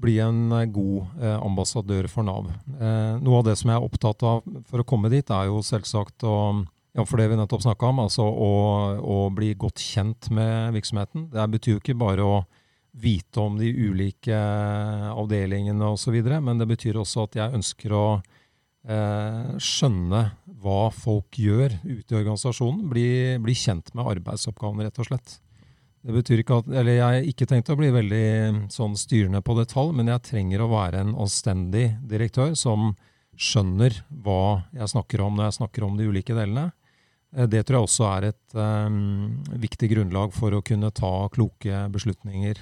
bli 0.03 0.19
en 0.21 0.51
god 0.75 1.23
eh, 1.23 1.39
ambassadør 1.41 2.11
for 2.13 2.27
Nav. 2.29 2.51
Eh, 2.77 3.15
noe 3.23 3.41
av 3.41 3.47
det 3.49 3.57
som 3.57 3.73
jeg 3.73 3.81
er 3.81 3.87
opptatt 3.87 4.25
av 4.29 4.43
for 4.69 4.83
å 4.83 4.89
komme 4.89 5.09
dit, 5.13 5.33
er 5.33 5.49
jo 5.49 5.65
selvsagt 5.65 6.27
å 6.29 6.37
ja, 6.97 7.05
for 7.05 7.21
det 7.21 7.29
vi 7.29 7.37
nettopp 7.37 7.61
snakka 7.61 7.91
om, 7.93 7.99
altså 8.07 8.25
å, 8.25 8.53
å, 8.97 9.17
bli 9.35 9.51
godt 9.59 9.83
kjent 9.85 10.31
med 10.33 10.73
virksomheten. 10.79 11.29
Det 11.33 11.45
betyr 11.53 11.75
jo 11.75 11.83
ikke 11.83 11.99
bare 12.01 12.25
å 12.25 12.39
vite 12.97 13.43
om 13.43 13.59
de 13.61 13.69
ulike 13.69 14.37
avdelingene 15.13 15.91
osv., 15.93 16.17
men 16.41 16.63
det 16.63 16.69
betyr 16.71 16.97
også 16.97 17.27
at 17.27 17.37
jeg 17.37 17.57
ønsker 17.59 17.93
å 17.93 18.05
eh, 18.17 19.51
skjønne 19.61 20.23
hva 20.63 20.87
folk 20.95 21.37
gjør 21.37 21.75
ute 21.85 22.15
i 22.15 22.19
organisasjonen. 22.23 22.87
Bli, 22.89 23.11
bli, 23.45 23.57
kjent 23.59 23.93
med 23.93 24.09
arbeidsoppgavene, 24.15 24.89
rett 24.89 25.03
og 25.05 25.11
slett. 25.11 25.37
Det 26.07 26.15
betyr 26.15 26.41
ikke 26.41 26.63
at, 26.63 26.71
eller 26.71 26.95
Jeg 26.95 27.05
har 27.05 27.29
ikke 27.29 27.51
tenkt 27.51 27.69
å 27.75 27.77
bli 27.77 27.91
veldig 27.93 28.27
sånn 28.73 28.97
styrende 28.97 29.43
på 29.45 29.59
detalj, 29.59 29.93
men 29.99 30.09
jeg 30.15 30.25
trenger 30.31 30.65
å 30.65 30.73
være 30.73 31.05
en 31.05 31.13
anstendig 31.27 31.91
direktør 32.09 32.57
som 32.57 32.95
skjønner 33.37 34.01
hva 34.25 34.65
jeg 34.73 34.95
snakker 34.95 35.21
om 35.27 35.37
når 35.37 35.51
jeg 35.51 35.59
snakker 35.59 35.85
om 35.85 36.01
de 36.01 36.09
ulike 36.09 36.33
delene. 36.33 36.71
Eh, 37.35 37.49
det 37.51 37.65
tror 37.67 37.81
jeg 37.81 37.89
også 37.89 38.09
er 38.13 38.29
et 38.31 38.57
um, 38.57 39.43
viktig 39.59 39.91
grunnlag 39.95 40.35
for 40.37 40.55
å 40.55 40.63
kunne 40.65 40.93
ta 40.95 41.13
kloke 41.33 41.87
beslutninger. 41.93 42.61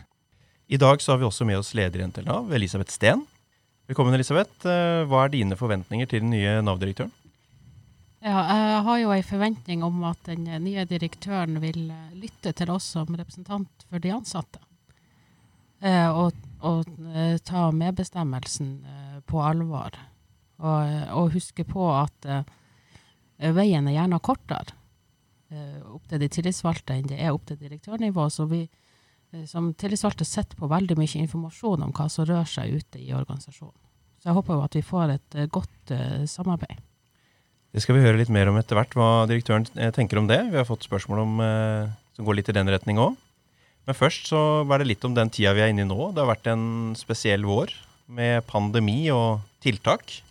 I 0.72 0.80
dag 0.80 1.02
så 1.02 1.12
har 1.12 1.20
vi 1.20 1.28
også 1.28 1.46
med 1.48 1.60
oss 1.60 1.74
leder 1.76 2.00
i 2.00 2.08
NTL 2.08 2.30
Elisabeth 2.56 2.94
Steen. 2.94 3.26
Velkommen, 3.90 4.16
Elisabeth. 4.16 4.64
Eh, 4.64 5.04
hva 5.08 5.26
er 5.26 5.34
dine 5.34 5.58
forventninger 5.60 6.08
til 6.08 6.24
den 6.24 6.32
nye 6.32 6.60
Nav-direktøren? 6.64 7.12
Ja, 8.24 8.40
jeg 8.40 8.84
har 8.86 8.98
jo 9.02 9.10
en 9.12 9.26
forventning 9.28 9.82
om 9.84 9.98
at 10.08 10.22
den 10.24 10.46
nye 10.64 10.86
direktøren 10.88 11.58
vil 11.60 11.90
lytte 12.16 12.54
til 12.56 12.70
oss 12.72 12.86
som 12.94 13.10
representant 13.12 13.84
for 13.90 14.00
de 14.00 14.14
ansatte. 14.14 14.62
Og, 15.84 16.32
og 16.64 16.88
ta 17.44 17.66
medbestemmelsen 17.68 18.70
på 19.28 19.42
alvor. 19.44 19.98
Og, 20.56 20.94
og 21.20 21.36
huske 21.36 21.68
på 21.68 21.90
at 21.92 22.30
veien 23.38 23.88
er 23.88 23.96
gjerne 23.96 24.20
kortere 24.22 24.74
eh, 25.50 25.80
opp 25.90 26.06
til 26.10 26.22
de 26.22 26.30
tillitsvalgte 26.30 26.96
enn 26.96 27.10
det 27.10 27.20
er 27.20 27.34
opp 27.34 27.46
til 27.48 27.58
direktørnivå. 27.60 28.28
Så 28.30 28.46
vi 28.50 28.62
eh, 28.64 29.44
som 29.50 29.72
tillitsvalgte 29.78 30.26
sitter 30.28 30.58
på 30.58 30.70
veldig 30.70 30.98
mye 31.00 31.22
informasjon 31.24 31.86
om 31.86 31.94
hva 31.94 32.08
som 32.12 32.28
rører 32.28 32.50
seg 32.50 32.76
ute 32.78 33.02
i 33.02 33.12
organisasjonen. 33.16 33.78
Så 34.22 34.30
jeg 34.30 34.38
håper 34.38 34.56
jo 34.56 34.64
at 34.64 34.76
vi 34.78 34.84
får 34.86 35.10
et 35.18 35.34
godt 35.52 35.90
samarbeid. 36.32 36.78
Det 37.74 37.82
skal 37.84 37.98
vi 37.98 38.04
høre 38.06 38.16
litt 38.16 38.30
mer 38.32 38.48
om 38.48 38.56
etter 38.56 38.78
hvert, 38.78 38.94
hva 38.96 39.26
direktøren 39.28 39.66
tenker 39.92 40.16
om 40.16 40.30
det. 40.30 40.38
Vi 40.48 40.56
har 40.56 40.64
fått 40.64 40.86
spørsmål 40.86 41.20
om, 41.20 41.42
som 42.16 42.24
går 42.24 42.38
litt 42.38 42.48
i 42.48 42.54
den 42.56 42.70
retning 42.72 43.02
òg. 43.02 43.18
Men 43.84 43.98
først 43.98 44.30
så 44.32 44.40
var 44.64 44.80
det 44.80 44.88
litt 44.88 45.04
om 45.04 45.12
den 45.12 45.28
tida 45.28 45.52
vi 45.52 45.60
er 45.66 45.74
inne 45.74 45.84
i 45.84 45.88
nå. 45.90 46.08
Det 46.14 46.22
har 46.22 46.30
vært 46.30 46.48
en 46.54 46.94
spesiell 46.96 47.44
vår 47.44 47.74
med 48.16 48.46
pandemi 48.48 49.10
og 49.12 49.44
tiltak. 49.64 50.22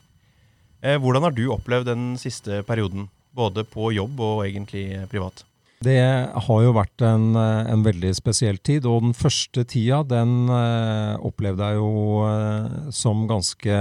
Eh, 0.84 1.00
hvordan 1.00 1.24
har 1.24 1.34
du 1.36 1.46
opplevd 1.54 1.88
den 1.88 2.06
siste 2.20 2.62
perioden, 2.68 3.08
både 3.32 3.64
på 3.64 3.94
jobb 3.96 4.20
og 4.20 4.44
egentlig 4.46 4.86
privat? 5.12 5.46
Det 5.84 6.00
har 6.48 6.60
jo 6.64 6.76
vært 6.76 7.04
en, 7.04 7.34
en, 7.36 7.82
veldig 7.84 8.14
spesiell 8.16 8.60
tid, 8.64 8.86
og 8.88 9.02
den 9.04 9.16
første 9.18 9.66
tida 9.68 10.04
den 10.08 10.52
eh, 10.52 11.16
opplevde 11.24 11.72
jeg 11.72 11.80
jo 11.82 12.22
eh, 12.28 12.92
som 12.96 13.26
ganske 13.28 13.80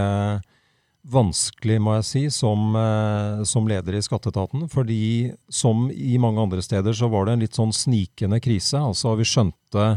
vanskelig, 1.03 1.79
må 1.83 1.97
jeg 1.99 2.07
si, 2.07 2.23
som, 2.31 2.73
eh, 2.79 3.43
som, 3.49 3.67
leder 3.69 3.99
i 3.99 4.03
Skatteetaten. 4.03 4.69
Fordi 4.71 5.33
som 5.51 5.89
i 5.91 6.17
mange 6.23 6.43
andre 6.43 6.63
steder 6.63 6.95
så 6.97 7.11
var 7.11 7.27
det 7.27 7.37
en 7.37 7.45
litt 7.45 7.59
sånn 7.59 7.75
snikende 7.75 8.41
krise. 8.43 8.79
Altså 8.79 9.17
vi 9.19 9.27
skjønte 9.29 9.97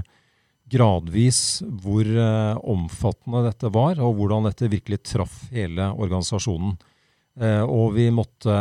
gradvis 0.71 1.61
hvor 1.83 2.05
eh, 2.05 2.57
omfattende 2.65 3.45
dette 3.45 3.69
var, 3.73 4.01
og 4.01 4.17
hvordan 4.19 4.49
dette 4.49 4.71
virkelig 4.71 5.03
traff 5.05 5.43
hele 5.53 5.91
organisasjonen. 5.93 6.77
Eh, 7.35 7.63
og 7.63 7.95
vi 7.97 8.07
måtte 8.15 8.55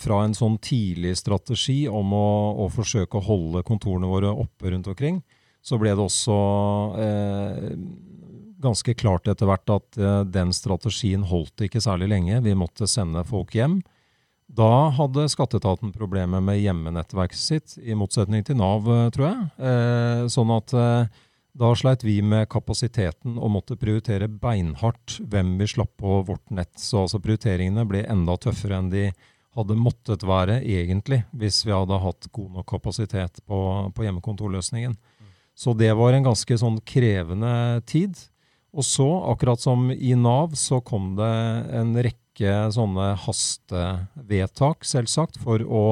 fra 0.00 0.22
en 0.24 0.34
sånn 0.34 0.56
tidlig 0.62 1.14
strategi 1.20 1.84
om 1.88 2.14
å, 2.16 2.30
å, 2.64 2.70
forsøke 2.72 3.20
å 3.20 3.26
holde 3.26 3.62
kontorene 3.66 4.10
våre 4.10 4.32
oppe 4.34 4.72
rundt 4.72 4.90
omkring, 4.90 5.20
så 5.62 5.78
ble 5.78 5.92
det 5.94 6.02
også 6.02 6.38
eh, 6.98 7.70
ganske 8.60 8.94
klart 8.98 9.28
etter 9.30 9.48
hvert 9.48 9.72
at 9.72 10.00
eh, 10.00 10.20
den 10.26 10.52
strategien 10.56 11.24
holdt 11.28 11.66
ikke 11.66 11.82
særlig 11.84 12.10
lenge. 12.10 12.42
Vi 12.44 12.56
måtte 12.58 12.88
sende 12.90 13.22
folk 13.28 13.54
hjem. 13.54 13.80
Da 14.50 14.90
hadde 14.96 15.28
skatteetaten 15.30 15.92
problemer 15.94 16.42
med 16.42 16.58
hjemmenettverket 16.58 17.38
sitt, 17.38 17.76
i 17.78 17.94
motsetning 17.94 18.42
til 18.46 18.58
Nav, 18.58 18.88
eh, 18.90 19.10
tror 19.14 19.28
jeg. 19.28 19.50
Eh, 19.70 20.24
sånn 20.32 20.50
at 20.56 20.74
eh, 20.74 21.20
da 21.52 21.72
sleit 21.74 22.04
vi 22.06 22.20
med 22.22 22.48
kapasiteten 22.52 23.38
og 23.38 23.52
måtte 23.56 23.78
prioritere 23.78 24.28
beinhardt 24.30 25.18
hvem 25.32 25.56
vi 25.58 25.68
slapp 25.70 25.96
på 26.00 26.20
vårt 26.28 26.52
nett. 26.54 26.72
Så 26.78 27.04
altså 27.04 27.20
prioriteringene 27.22 27.86
ble 27.88 28.04
enda 28.06 28.36
tøffere 28.40 28.78
enn 28.78 28.90
de 28.92 29.08
hadde 29.58 29.74
måttet 29.78 30.22
være 30.22 30.60
egentlig, 30.62 31.24
hvis 31.34 31.64
vi 31.66 31.74
hadde 31.74 31.98
hatt 31.98 32.28
god 32.30 32.60
nok 32.60 32.68
kapasitet 32.70 33.40
på, 33.50 33.58
på 33.94 34.06
hjemmekontorløsningen. 34.06 34.94
Så 35.58 35.74
det 35.76 35.90
var 35.98 36.14
en 36.14 36.28
ganske 36.30 36.58
sånn 36.60 36.78
krevende 36.86 37.82
tid. 37.90 38.14
Og 38.70 38.86
så, 38.86 39.08
akkurat 39.32 39.60
som 39.60 39.90
i 39.90 40.14
Nav, 40.14 40.54
så 40.56 40.78
kom 40.86 41.16
det 41.18 41.34
en 41.76 41.96
rekke 41.98 42.54
sånne 42.72 43.10
hastevedtak, 43.26 44.86
selvsagt, 44.86 45.40
for 45.42 45.66
å 45.66 45.84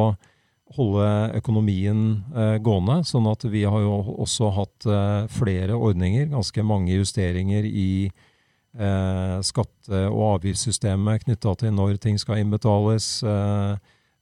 holde 0.77 1.09
økonomien 1.39 2.01
eh, 2.37 2.57
gående. 2.63 3.01
Sånn 3.09 3.29
at 3.31 3.45
vi 3.49 3.65
har 3.65 3.85
jo 3.85 4.01
også 4.25 4.51
hatt 4.57 4.89
eh, 4.89 5.29
flere 5.33 5.77
ordninger, 5.77 6.29
ganske 6.33 6.65
mange 6.67 6.97
justeringer 6.99 7.69
i 7.69 7.91
eh, 8.09 9.39
skatte- 9.47 10.05
og 10.11 10.25
avgiftssystemet 10.35 11.25
knytta 11.25 11.55
til 11.63 11.73
når 11.77 11.97
ting 12.03 12.21
skal 12.21 12.43
innbetales. 12.43 13.23
Eh, 13.25 13.79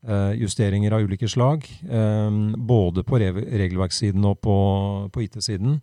eh, 0.07 0.33
justeringer 0.43 0.95
av 0.95 1.09
ulike 1.09 1.29
slag. 1.29 1.67
Eh, 1.83 2.31
både 2.57 3.05
på 3.07 3.21
regelverkssiden 3.21 4.25
og 4.25 4.41
på, 4.47 4.57
på 5.11 5.26
IT-siden. 5.26 5.81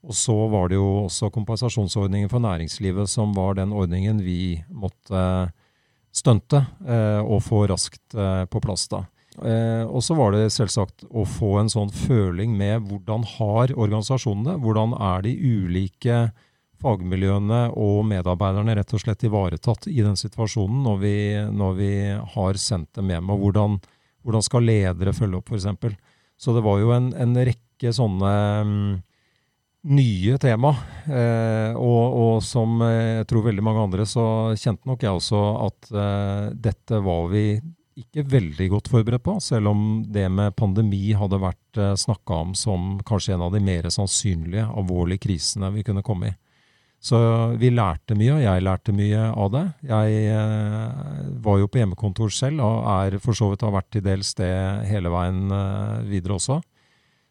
Og 0.00 0.16
så 0.16 0.34
var 0.48 0.70
det 0.70 0.78
jo 0.80 1.04
også 1.04 1.28
kompensasjonsordningen 1.30 2.30
for 2.32 2.40
næringslivet 2.40 3.10
som 3.12 3.34
var 3.36 3.58
den 3.58 3.74
ordningen 3.76 4.22
vi 4.24 4.62
måtte 4.72 5.50
stunte 6.10 6.62
og 7.20 7.42
få 7.44 7.66
raskt 7.68 8.16
på 8.16 8.62
plass 8.64 8.88
da. 8.90 9.02
Eh, 9.38 9.84
og 9.86 10.02
så 10.02 10.16
var 10.18 10.34
det 10.34 10.50
selvsagt 10.52 11.06
å 11.06 11.22
få 11.28 11.54
en 11.60 11.70
sånn 11.70 11.92
føling 11.94 12.56
med 12.58 12.88
hvordan 12.88 13.24
har 13.36 13.74
organisasjonene, 13.76 14.58
hvordan 14.62 14.96
er 14.98 15.26
de 15.26 15.34
ulike 15.38 16.22
fagmiljøene 16.80 17.60
og 17.78 18.02
medarbeiderne 18.08 18.74
rett 18.78 18.94
og 18.96 19.02
slett 19.02 19.22
ivaretatt 19.28 19.86
i 19.90 20.00
den 20.00 20.16
situasjonen 20.18 20.80
når 20.86 21.00
vi, 21.02 21.16
når 21.52 21.76
vi 21.78 21.92
har 22.34 22.60
sendt 22.60 22.94
dem 22.96 23.12
hjem. 23.12 23.30
Og 23.34 23.44
hvordan, 23.44 23.76
hvordan 24.24 24.46
skal 24.46 24.66
ledere 24.66 25.14
følge 25.16 25.40
opp, 25.40 25.52
f.eks. 25.52 25.94
Så 26.40 26.56
det 26.56 26.64
var 26.64 26.80
jo 26.80 26.94
en, 26.96 27.10
en 27.20 27.36
rekke 27.36 27.92
sånne 27.92 28.32
um, 28.64 28.78
nye 29.92 30.38
tema. 30.40 30.72
Eh, 31.04 31.76
og, 31.76 32.16
og, 32.22 32.32
som 32.44 32.80
jeg 32.84 33.28
tror 33.28 33.46
veldig 33.50 33.64
mange 33.64 33.84
andre, 33.84 34.08
så 34.08 34.24
kjente 34.56 34.88
nok 34.88 35.04
jeg 35.04 35.20
også 35.20 35.42
at 35.68 35.92
eh, 35.92 36.46
dette 36.68 37.04
var 37.04 37.28
vi 37.32 37.44
ikke 38.00 38.24
veldig 38.32 38.66
godt 38.72 38.90
forberedt 38.92 39.24
på, 39.26 39.36
selv 39.44 39.70
om 39.70 39.80
det 40.08 40.26
med 40.32 40.54
pandemi 40.58 41.10
hadde 41.16 41.40
vært 41.42 41.80
eh, 41.80 41.96
snakka 41.98 42.42
om 42.44 42.54
som 42.58 42.94
kanskje 43.06 43.36
en 43.36 43.44
av 43.46 43.54
de 43.54 43.62
mer 43.64 43.88
sannsynlige 43.92 44.66
alvorlige 44.68 45.24
krisene 45.26 45.72
vi 45.74 45.84
kunne 45.86 46.04
komme 46.06 46.32
i. 46.32 46.36
Så 47.00 47.16
vi 47.56 47.70
lærte 47.72 48.12
mye, 48.18 48.34
og 48.34 48.42
jeg 48.44 48.64
lærte 48.66 48.92
mye 48.92 49.22
av 49.32 49.52
det. 49.54 49.62
Jeg 49.88 50.18
eh, 50.34 51.20
var 51.44 51.60
jo 51.62 51.70
på 51.70 51.80
hjemmekontor 51.80 52.34
selv, 52.34 52.60
og 52.66 52.90
er 52.92 53.16
for 53.24 53.36
så 53.36 53.48
vidt 53.52 53.64
har 53.64 53.72
vært 53.72 53.88
til 53.94 54.04
dels 54.04 54.34
det 54.40 54.52
hele 54.90 55.12
veien 55.12 55.46
eh, 55.56 55.96
videre 56.10 56.36
også. 56.36 56.60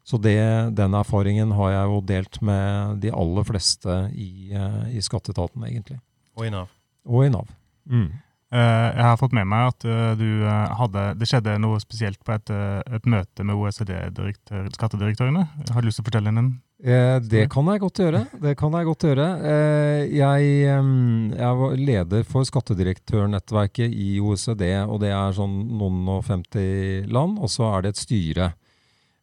Så 0.09 0.17
det, 0.17 0.39
den 0.73 0.95
erfaringen 0.97 1.51
har 1.53 1.75
jeg 1.75 1.91
jo 1.91 1.99
delt 2.09 2.39
med 2.41 2.97
de 3.03 3.11
aller 3.13 3.45
fleste 3.45 3.99
i, 4.17 4.49
i 4.89 5.03
skatteetaten, 5.05 5.61
egentlig. 5.67 5.99
Og 6.39 6.47
i 6.47 6.53
Nav. 6.55 6.71
Og 7.05 7.27
i 7.27 7.29
Nav. 7.29 7.51
Mm. 7.85 8.07
Eh, 8.49 8.87
jeg 8.97 9.05
har 9.05 9.17
fått 9.21 9.33
med 9.37 9.45
meg 9.45 9.67
at 9.69 9.85
eh, 9.85 10.15
du 10.17 10.41
eh, 10.41 10.71
hadde, 10.79 11.03
det 11.19 11.27
skjedde 11.29 11.59
noe 11.61 11.77
spesielt 11.83 12.17
på 12.25 12.33
et, 12.33 12.49
et 12.49 13.05
møte 13.05 13.45
med 13.45 13.53
OECD-skattedirektørene. 13.61 15.43
Har 15.69 15.81
du 15.81 15.87
lyst 15.89 16.01
til 16.01 16.05
å 16.07 16.09
fortelle 16.09 16.33
Eh, 16.79 17.19
det 17.21 17.49
kan 17.53 17.67
jeg 17.69 17.83
godt 17.83 18.01
gjøre. 18.01 18.23
Det 18.41 18.55
kan 18.57 18.73
jeg 18.73 18.87
godt 18.87 19.05
gjøre. 19.05 19.27
Jeg, 20.07 20.47
jeg, 20.63 21.51
var 21.61 21.77
leder 21.77 22.25
for 22.25 22.47
skattedirektørnettverket 22.49 23.93
i 23.93 24.15
OECD, 24.23 24.65
og 24.87 24.97
det 25.03 25.11
er 25.13 25.37
sånn 25.37 25.59
noen 25.77 26.09
og 26.17 26.25
50 26.25 27.05
land, 27.13 27.37
og 27.37 27.49
så 27.53 27.69
er 27.75 27.85
det 27.85 27.93
et 27.93 28.01
styre. 28.01 28.47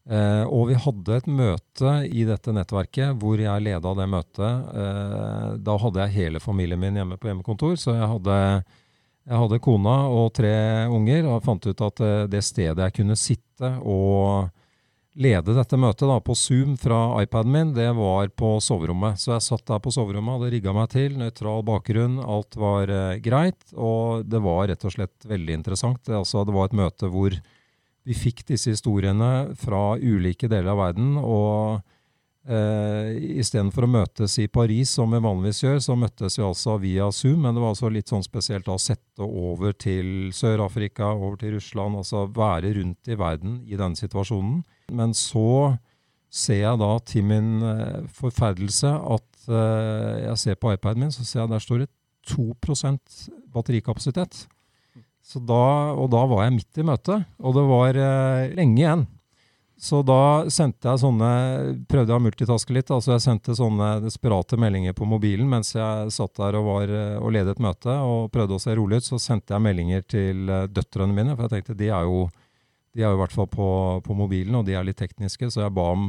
Og 0.07 0.69
vi 0.69 0.77
hadde 0.79 1.17
et 1.17 1.27
møte 1.27 1.93
i 2.07 2.23
dette 2.29 2.53
nettverket 2.55 3.17
hvor 3.19 3.41
jeg 3.43 3.65
leda 3.65 3.91
det 3.99 4.07
møtet. 4.07 4.69
Da 5.67 5.75
hadde 5.83 6.05
jeg 6.05 6.15
hele 6.15 6.39
familien 6.45 6.79
min 6.79 6.95
hjemme 7.01 7.19
på 7.19 7.27
hjemmekontor, 7.33 7.75
så 7.81 7.97
jeg 7.97 8.07
hadde, 8.13 8.37
jeg 9.27 9.41
hadde 9.43 9.63
kona 9.63 9.97
og 10.13 10.29
tre 10.39 10.55
unger, 10.93 11.27
og 11.27 11.43
fant 11.43 11.67
ut 11.67 11.83
at 11.83 12.03
eh, 12.05 12.29
det 12.31 12.45
stedet 12.47 12.85
jeg 12.85 12.95
kunne 13.01 13.19
sitte 13.19 13.73
og 13.83 14.53
lede 15.17 15.55
dette 15.57 15.79
møtet 15.81 16.05
da, 16.07 16.19
på 16.21 16.37
Zoom 16.37 16.77
fra 16.79 17.17
iPaden 17.25 17.53
min, 17.53 17.73
det 17.75 17.89
var 17.97 18.29
på 18.37 18.57
soverommet. 18.63 19.19
Så 19.19 19.33
jeg 19.33 19.47
satt 19.47 19.67
der 19.67 19.81
på 19.83 19.91
soverommet, 19.95 20.37
hadde 20.37 20.53
rigga 20.53 20.75
meg 20.77 20.91
til, 20.93 21.17
nøytral 21.19 21.65
bakgrunn, 21.67 22.21
alt 22.23 22.59
var 22.61 22.93
eh, 22.93 23.19
greit. 23.25 23.59
Og 23.75 24.29
det 24.29 24.43
var 24.45 24.69
rett 24.71 24.87
og 24.87 24.95
slett 24.95 25.27
veldig 25.27 25.59
interessant. 25.59 26.05
Det, 26.07 26.15
altså, 26.21 26.45
det 26.47 26.55
var 26.55 26.71
et 26.71 26.79
møte 26.85 27.11
hvor 27.11 27.35
vi 28.07 28.15
fikk 28.15 28.45
disse 28.53 28.71
historiene 28.71 29.57
fra 29.59 29.97
ulike 29.99 30.47
deler 30.53 30.71
av 30.77 30.83
verden. 30.85 31.17
og 31.19 31.83
eh, 32.49 33.39
Istedenfor 33.41 33.87
å 33.87 33.91
møtes 33.91 34.37
i 34.43 34.47
Paris, 34.53 34.95
som 34.97 35.13
vi 35.13 35.21
vanligvis 35.23 35.63
gjør, 35.65 35.81
så 35.83 35.97
møttes 35.99 36.39
vi 36.39 36.45
altså 36.47 36.77
via 36.83 37.11
Zoom. 37.15 37.43
Men 37.45 37.57
det 37.57 37.63
var 37.65 37.75
altså 37.75 37.91
litt 37.93 38.13
sånn 38.13 38.25
spesielt 38.27 38.69
å 38.71 38.79
sette 38.81 39.27
over 39.27 39.77
til 39.77 40.31
Sør-Afrika, 40.37 41.13
over 41.15 41.39
til 41.41 41.57
Russland. 41.57 41.99
Altså 42.03 42.27
være 42.37 42.75
rundt 42.79 43.13
i 43.13 43.19
verden 43.19 43.61
i 43.67 43.79
denne 43.79 43.99
situasjonen. 43.99 44.63
Men 44.95 45.15
så 45.17 45.77
ser 46.37 46.63
jeg 46.63 46.81
da 46.83 46.91
til 47.07 47.25
min 47.25 47.53
uh, 47.65 48.03
forferdelse 48.13 48.91
at 48.91 49.47
uh, 49.49 50.17
jeg 50.27 50.43
ser 50.43 50.59
på 50.61 50.75
iPaden 50.75 51.07
min, 51.07 51.15
så 51.15 51.25
ser 51.25 51.45
jeg 51.45 51.53
der 51.55 51.65
står 51.65 51.85
det 51.85 51.91
2% 52.29 53.19
batterikapasitet. 53.55 54.45
Så 55.27 55.41
da, 55.43 55.95
og 55.99 56.11
da 56.13 56.23
var 56.29 56.45
jeg 56.45 56.57
midt 56.59 56.81
i 56.83 56.87
møtet, 56.87 57.27
og 57.43 57.57
det 57.57 57.65
var 57.71 57.99
uh, 57.99 58.57
lenge 58.59 58.83
igjen. 58.83 59.07
Så 59.77 60.01
da 60.09 60.47
sendte 60.49 60.89
jeg 60.89 61.03
sånne, 61.03 61.31
prøvde 61.91 62.15
jeg 62.15 62.17
å 62.17 62.25
multitaske 62.25 62.73
litt. 62.73 62.91
altså 62.91 63.13
Jeg 63.13 63.25
sendte 63.27 63.57
sånne 63.59 63.91
desperate 64.07 64.57
meldinger 64.57 64.97
på 64.97 65.05
mobilen 65.09 65.51
mens 65.53 65.75
jeg 65.77 66.15
satt 66.17 66.39
der 66.41 66.57
og, 66.57 66.65
var, 66.71 66.93
og 67.21 67.35
ledet 67.37 67.61
møte 67.61 67.93
og 68.01 68.31
prøvde 68.33 68.57
å 68.57 68.63
se 68.63 68.73
rolig 68.79 69.03
ut. 69.03 69.09
Så 69.11 69.21
sendte 69.21 69.53
jeg 69.53 69.65
meldinger 69.67 70.07
til 70.09 70.49
døtrene 70.73 71.13
mine, 71.13 71.37
for 71.37 71.45
jeg 71.45 71.59
tenkte 71.59 71.77
de 71.77 71.93
er 71.93 72.09
jo 72.09 72.25
de 72.97 73.05
er 73.05 73.13
jo 73.13 73.19
i 73.19 73.21
hvert 73.21 73.35
fall 73.37 73.49
på, 73.53 73.69
på, 74.07 74.17
mobilen, 74.17 74.57
og 74.57 74.65
de 74.65 74.73
er 74.77 74.87
litt 74.87 74.97
tekniske, 74.97 75.51
så 75.53 75.67
jeg 75.67 75.75
ba 75.77 75.91
om 75.93 76.09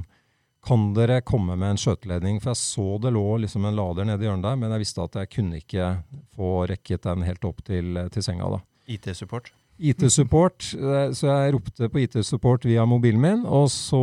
kan 0.67 0.89
dere 0.95 1.21
komme 1.23 1.55
med 1.59 1.73
en 1.73 1.79
skjøteledning? 1.79 2.39
For 2.43 2.51
jeg 2.53 2.59
så 2.61 2.87
det 3.03 3.13
lå 3.15 3.25
liksom 3.43 3.67
en 3.67 3.75
lader 3.75 4.07
nede 4.07 4.23
i 4.23 4.27
hjørnet 4.27 4.47
der, 4.47 4.57
men 4.59 4.73
jeg 4.73 4.83
visste 4.83 5.03
at 5.03 5.19
jeg 5.19 5.31
kunne 5.35 5.61
ikke 5.61 5.91
få 6.35 6.51
rekket 6.71 7.07
den 7.07 7.27
helt 7.27 7.47
opp 7.47 7.61
til, 7.67 7.99
til 8.11 8.25
senga. 8.25 8.49
da. 8.55 8.61
IT-support? 8.87 9.51
IT-support, 9.77 10.71
eh, 10.73 11.11
så 11.13 11.27
jeg 11.29 11.53
ropte 11.53 11.89
på 11.93 12.01
IT-support 12.01 12.65
via 12.65 12.85
mobilen 12.89 13.21
min, 13.21 13.45
og 13.45 13.69
så 13.73 14.01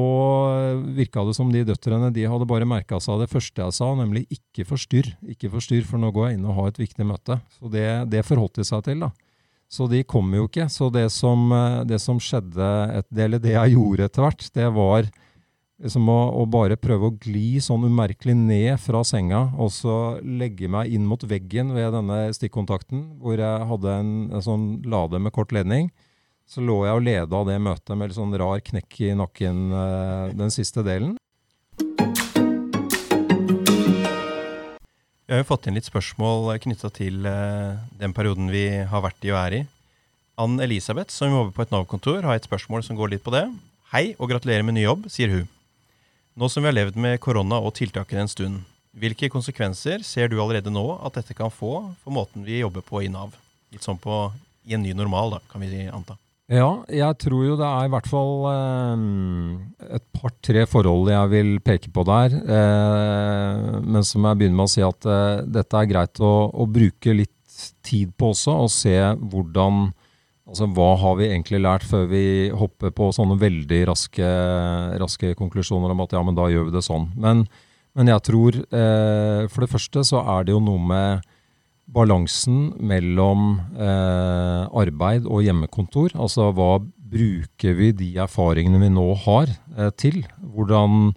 virka 0.94 1.24
det 1.26 1.34
som 1.36 1.50
de 1.52 1.64
døtrene 1.66 2.12
de 2.14 2.28
hadde 2.30 2.48
bare 2.48 2.68
merka 2.68 3.00
seg 3.02 3.24
det 3.24 3.30
første 3.32 3.62
jeg 3.62 3.74
sa, 3.74 3.90
nemlig 3.98 4.26
'ikke 4.30 4.66
forstyrr'. 4.68 5.14
Ikke 5.34 5.50
forstyrr, 5.50 5.84
for 5.84 5.98
nå 5.98 6.12
går 6.14 6.28
jeg 6.28 6.38
inn 6.38 6.46
og 6.46 6.54
har 6.54 6.68
et 6.68 6.82
viktig 6.82 7.06
møte. 7.06 7.40
Så 7.58 7.70
det, 7.70 8.10
det 8.10 8.24
forholdt 8.24 8.60
de 8.60 8.64
seg 8.64 8.84
til, 8.84 9.00
da. 9.00 9.10
Så 9.70 9.88
de 9.90 10.04
kom 10.06 10.30
jo 10.34 10.46
ikke. 10.46 10.68
Så 10.70 10.90
det 10.92 11.10
som, 11.10 11.50
eh, 11.52 11.84
det 11.84 12.00
som 12.00 12.18
skjedde, 12.18 12.70
et, 13.00 13.06
eller 13.16 13.38
det 13.38 13.54
jeg 13.56 13.74
gjorde 13.74 14.04
etter 14.04 14.22
hvert, 14.22 14.50
det 14.54 14.68
var 14.74 15.10
liksom 15.84 16.08
å, 16.08 16.18
å, 16.40 16.46
bare 16.48 16.78
prøve 16.80 17.10
å 17.10 17.16
gli 17.20 17.60
sånn 17.62 17.84
umerkelig 17.84 18.34
ned 18.38 18.80
fra 18.80 19.02
senga, 19.06 19.50
og 19.60 19.70
så 19.74 20.16
legge 20.24 20.70
meg 20.70 20.94
inn 20.96 21.04
mot 21.08 21.20
veggen 21.28 21.74
ved 21.76 21.92
denne 21.92 22.32
stikkontakten, 22.36 23.04
hvor 23.20 23.36
jeg 23.40 23.68
hadde 23.70 23.98
en, 24.00 24.14
en 24.32 24.44
sånn 24.44 24.66
lade 24.88 25.20
med 25.20 25.34
kort 25.36 25.52
ledning. 25.54 25.90
Så 26.48 26.64
lå 26.64 26.82
jeg 26.84 26.96
og 26.96 27.04
leda 27.04 27.42
det 27.48 27.60
møtet 27.62 27.96
med 27.96 28.10
litt 28.10 28.18
sånn 28.18 28.34
rar 28.40 28.60
knekk 28.64 28.98
i 29.00 29.12
nakken 29.16 29.60
eh, 29.72 30.32
den 30.36 30.52
siste 30.52 30.84
delen. 30.84 31.14
Vi 35.24 35.32
har 35.32 35.40
jo 35.40 35.48
fått 35.48 35.68
inn 35.68 35.76
litt 35.76 35.88
spørsmål 35.88 36.50
knytta 36.64 36.90
til 36.96 37.24
eh, 37.28 37.80
den 38.00 38.12
perioden 38.16 38.52
vi 38.52 38.66
har 38.88 39.04
vært 39.04 39.24
i 39.24 39.32
og 39.32 39.40
er 39.40 39.58
i. 39.60 39.62
Ann 40.40 40.58
Elisabeth, 40.60 41.12
som 41.14 41.32
jobber 41.32 41.54
på 41.56 41.64
et 41.64 41.72
Nav-kontor, 41.72 42.24
har 42.26 42.36
et 42.36 42.48
spørsmål 42.48 42.84
som 42.84 42.98
går 42.98 43.14
litt 43.14 43.24
på 43.24 43.32
det. 43.32 43.46
Hei 43.94 44.10
og 44.18 44.32
gratulerer 44.32 44.66
med 44.66 44.76
ny 44.76 44.84
jobb, 44.84 45.08
sier 45.12 45.32
hun. 45.32 45.53
Nå 46.34 46.48
som 46.50 46.64
vi 46.64 46.66
har 46.66 46.74
levd 46.74 46.96
med 46.98 47.20
korona 47.22 47.60
og 47.62 47.76
tiltakene 47.78 48.24
en 48.24 48.30
stund, 48.30 48.62
hvilke 48.98 49.28
konsekvenser 49.30 50.02
ser 50.02 50.32
du 50.32 50.40
allerede 50.42 50.72
nå 50.72 50.82
at 51.06 51.14
dette 51.20 51.34
kan 51.38 51.52
få 51.52 51.76
for 52.02 52.14
måten 52.14 52.42
vi 52.42 52.58
jobber 52.58 52.82
på 52.82 53.04
i 53.04 53.10
Nav? 53.10 53.36
Litt 53.70 53.86
sånn 53.86 54.00
på, 54.02 54.32
i 54.66 54.74
en 54.74 54.82
ny 54.82 54.96
normal, 54.98 55.36
da, 55.36 55.40
kan 55.50 55.62
vi 55.62 55.86
anta. 55.86 56.16
Ja, 56.50 56.82
jeg 56.90 57.16
tror 57.22 57.44
jo 57.46 57.54
det 57.56 57.68
er 57.68 57.86
i 57.86 57.92
hvert 57.94 58.08
fall 58.10 58.32
eh, 58.50 59.04
et 59.96 60.04
par-tre 60.18 60.66
forhold 60.68 61.08
jeg 61.12 61.30
vil 61.32 61.54
peke 61.64 61.94
på 61.94 62.02
der. 62.10 62.34
Eh, 62.34 63.78
men 63.86 64.02
som 64.04 64.26
jeg 64.26 64.40
begynner 64.42 64.58
med 64.58 64.66
å 64.66 64.74
si 64.74 64.82
at 64.84 65.08
eh, 65.08 65.44
dette 65.54 65.78
er 65.78 65.90
greit 65.94 66.18
å, 66.18 66.34
å, 66.50 66.66
bruke 66.66 67.14
litt 67.14 67.62
tid 67.86 68.10
på 68.18 68.34
også, 68.34 68.58
og 68.66 68.74
se 68.74 68.98
hvordan 69.22 69.86
Altså 70.44 70.68
hva 70.76 70.90
har 71.00 71.14
vi 71.16 71.30
egentlig 71.30 71.62
lært 71.64 71.86
før 71.88 72.08
vi 72.10 72.24
hopper 72.52 72.92
på 72.92 73.08
sånne 73.16 73.38
veldig 73.40 73.78
raske, 73.88 74.32
raske 75.00 75.32
konklusjoner 75.38 75.94
om 75.94 76.02
at 76.04 76.12
ja, 76.12 76.20
men 76.24 76.36
da 76.36 76.50
gjør 76.52 76.68
vi 76.68 76.74
det 76.74 76.84
sånn. 76.84 77.08
Men, 77.16 77.46
men 77.96 78.10
jeg 78.12 78.24
tror 78.28 78.58
eh, 78.60 79.46
for 79.48 79.64
det 79.64 79.70
første 79.72 80.04
så 80.04 80.20
er 80.36 80.44
det 80.44 80.52
jo 80.52 80.60
noe 80.64 80.82
med 80.84 81.24
balansen 81.94 82.74
mellom 82.80 83.58
eh, 83.76 84.64
arbeid 84.68 85.28
og 85.28 85.44
hjemmekontor. 85.44 86.12
Altså 86.16 86.50
hva 86.56 86.76
bruker 87.14 87.76
vi 87.78 87.92
de 87.96 88.10
erfaringene 88.24 88.80
vi 88.82 88.92
nå 88.92 89.06
har 89.24 89.48
eh, 89.76 89.90
til? 89.96 90.22
Hvordan, 90.54 91.14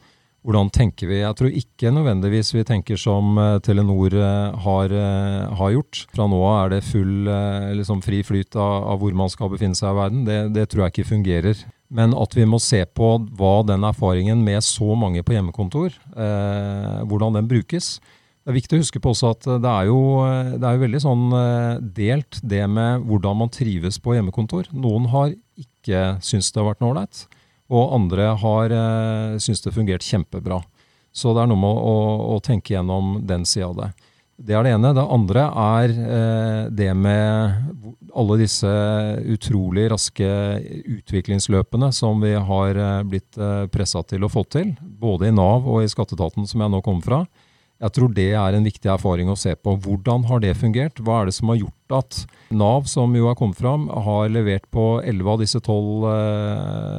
hvordan, 0.47 0.69
tenker 0.71 1.09
vi? 1.11 1.19
Jeg 1.19 1.35
tror 1.35 1.55
ikke 1.59 1.91
nødvendigvis 1.91 2.53
vi 2.55 2.63
tenker 2.67 2.99
som 2.99 3.35
eh, 3.41 3.57
Telenor 3.65 4.15
eh, 4.15 4.59
har, 4.63 4.93
eh, 4.95 5.55
har, 5.59 5.73
gjort. 5.75 6.05
Fra 6.15 6.27
nå 6.31 6.39
av 6.39 6.59
er 6.61 6.75
det 6.77 6.85
full 6.87 7.27
eh, 7.27 7.73
liksom 7.81 7.99
fri 8.05 8.21
flyt 8.23 8.55
av, 8.55 8.87
av, 8.93 9.01
hvor 9.01 9.17
man 9.19 9.31
skal 9.33 9.51
befinne 9.51 9.75
seg 9.75 9.91
i 9.91 9.97
verden. 9.99 10.23
Det, 10.27 10.39
det 10.55 10.69
tror 10.71 10.85
jeg 10.85 10.95
ikke 10.95 11.11
fungerer. 11.11 11.65
Men 11.91 12.15
at 12.15 12.35
vi 12.35 12.47
må 12.47 12.61
se 12.63 12.79
på 12.87 13.13
hva 13.35 13.57
den 13.67 13.83
erfaringen 13.87 14.39
med 14.43 14.63
så 14.63 14.95
mange 14.99 15.21
på 15.23 15.35
hjemmekontor, 15.35 15.93
hvordan 17.07 17.37
den 17.37 17.47
brukes. 17.47 17.93
Det 18.47 18.53
er 18.53 18.61
viktig 18.61 18.77
å 18.77 18.79
huske 18.79 18.99
på 19.03 19.11
også 19.11 19.29
at 19.33 19.45
det 19.59 19.67
er 19.67 19.87
jo, 19.89 19.99
det 20.55 20.63
er 20.63 20.75
jo 20.77 20.83
veldig 20.85 20.99
sånn 21.03 21.23
eh, 21.35 21.81
delt 21.97 22.37
det 22.47 22.61
med 22.71 23.03
hvordan 23.03 23.41
man 23.41 23.49
trives 23.51 23.97
på 23.99 24.13
hjemmekontor. 24.15 24.69
Noen 24.71 25.09
har 25.11 25.33
ikke 25.59 26.03
syntes 26.23 26.53
det 26.55 26.61
har 26.61 26.69
vært 26.69 26.79
noe 26.79 26.93
ålreit, 26.93 27.25
og 27.67 27.93
andre 27.97 28.31
har 28.41 28.73
eh, 28.73 29.37
syntes 29.43 29.65
det 29.65 29.75
fungert 29.75 30.05
kjempebra. 30.05 30.61
Så 31.11 31.33
det 31.33 31.43
er 31.43 31.49
noe 31.49 31.59
med 31.59 31.71
å, 31.71 31.93
å, 31.93 32.35
å 32.35 32.43
tenke 32.45 32.75
gjennom 32.75 33.17
den 33.27 33.45
sida 33.47 33.71
av 33.71 33.79
det. 33.79 33.89
Det 34.37 34.53
er 34.53 34.67
det 34.67 34.75
ene. 34.75 34.91
Det 34.93 35.01
andre 35.01 35.47
er 35.49 35.93
eh, 35.97 36.63
det 36.69 36.91
med 36.93 37.55
alle 38.17 38.37
disse 38.37 38.69
utrolig 39.33 39.87
raske 39.89 40.27
utviklingsløpene 40.99 41.89
som 41.95 42.21
vi 42.21 42.35
har 42.37 42.77
eh, 42.77 43.01
blitt 43.09 43.39
eh, 43.41 43.65
pressa 43.73 44.03
til 44.05 44.27
å 44.27 44.29
få 44.29 44.45
til, 44.45 44.75
både 44.81 45.31
i 45.31 45.33
Nav 45.33 45.65
og 45.65 45.81
i 45.81 45.89
skatteetaten, 45.89 46.45
som 46.49 46.61
jeg 46.61 46.73
nå 46.73 46.83
kommer 46.85 47.07
fra. 47.07 47.19
Jeg 47.77 47.93
tror 47.93 48.13
det 48.13 48.31
er 48.33 48.55
en 48.57 48.65
viktig 48.65 48.89
erfaring 48.89 49.29
å 49.29 49.37
se 49.37 49.51
på. 49.53 49.75
Hvordan 49.81 50.23
har 50.29 50.41
det 50.41 50.55
fungert? 50.57 50.97
Hva 51.01 51.21
er 51.21 51.29
det 51.29 51.35
som 51.37 51.51
har 51.53 51.59
gjort 51.59 51.97
at 51.97 52.23
Nav, 52.49 52.87
som 52.89 53.13
jo 53.17 53.27
har 53.29 53.37
kommet 53.37 53.59
fram, 53.59 53.85
har 53.89 54.31
levert 54.33 54.65
på 54.73 54.85
11 55.03 55.29
av 55.33 55.43
disse 55.43 55.61
12 55.61 56.07
eh, 56.13 56.96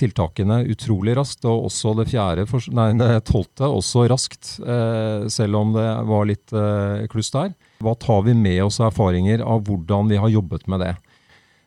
tiltakene 0.00 0.62
utrolig 0.72 1.16
raskt, 1.18 1.44
og 1.48 1.68
også 1.68 1.94
det 2.00 2.08
fjerde, 2.10 2.46
nei, 2.76 2.88
det 3.00 3.10
tolvte 3.28 3.68
også 3.68 4.06
raskt, 4.10 4.54
eh, 4.64 5.26
selv 5.32 5.60
om 5.60 5.74
det 5.76 5.88
var 6.10 6.28
litt 6.30 6.54
eh, 6.54 7.06
kluss 7.12 7.32
der. 7.34 7.54
Hva 7.84 7.96
tar 8.00 8.24
vi 8.28 8.36
med 8.38 8.62
oss 8.66 8.80
av 8.80 8.90
erfaringer 8.92 9.44
av 9.44 9.64
hvordan 9.66 10.10
vi 10.12 10.20
har 10.22 10.32
jobbet 10.32 10.68
med 10.70 10.84
det? 10.84 10.94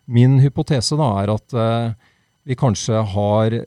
Min 0.07 0.39
hypotese 0.39 0.97
da 0.99 1.11
er 1.21 1.33
at 1.35 1.57
eh, 1.57 1.93
vi 2.47 2.55
kanskje 2.55 3.03
har 3.15 3.57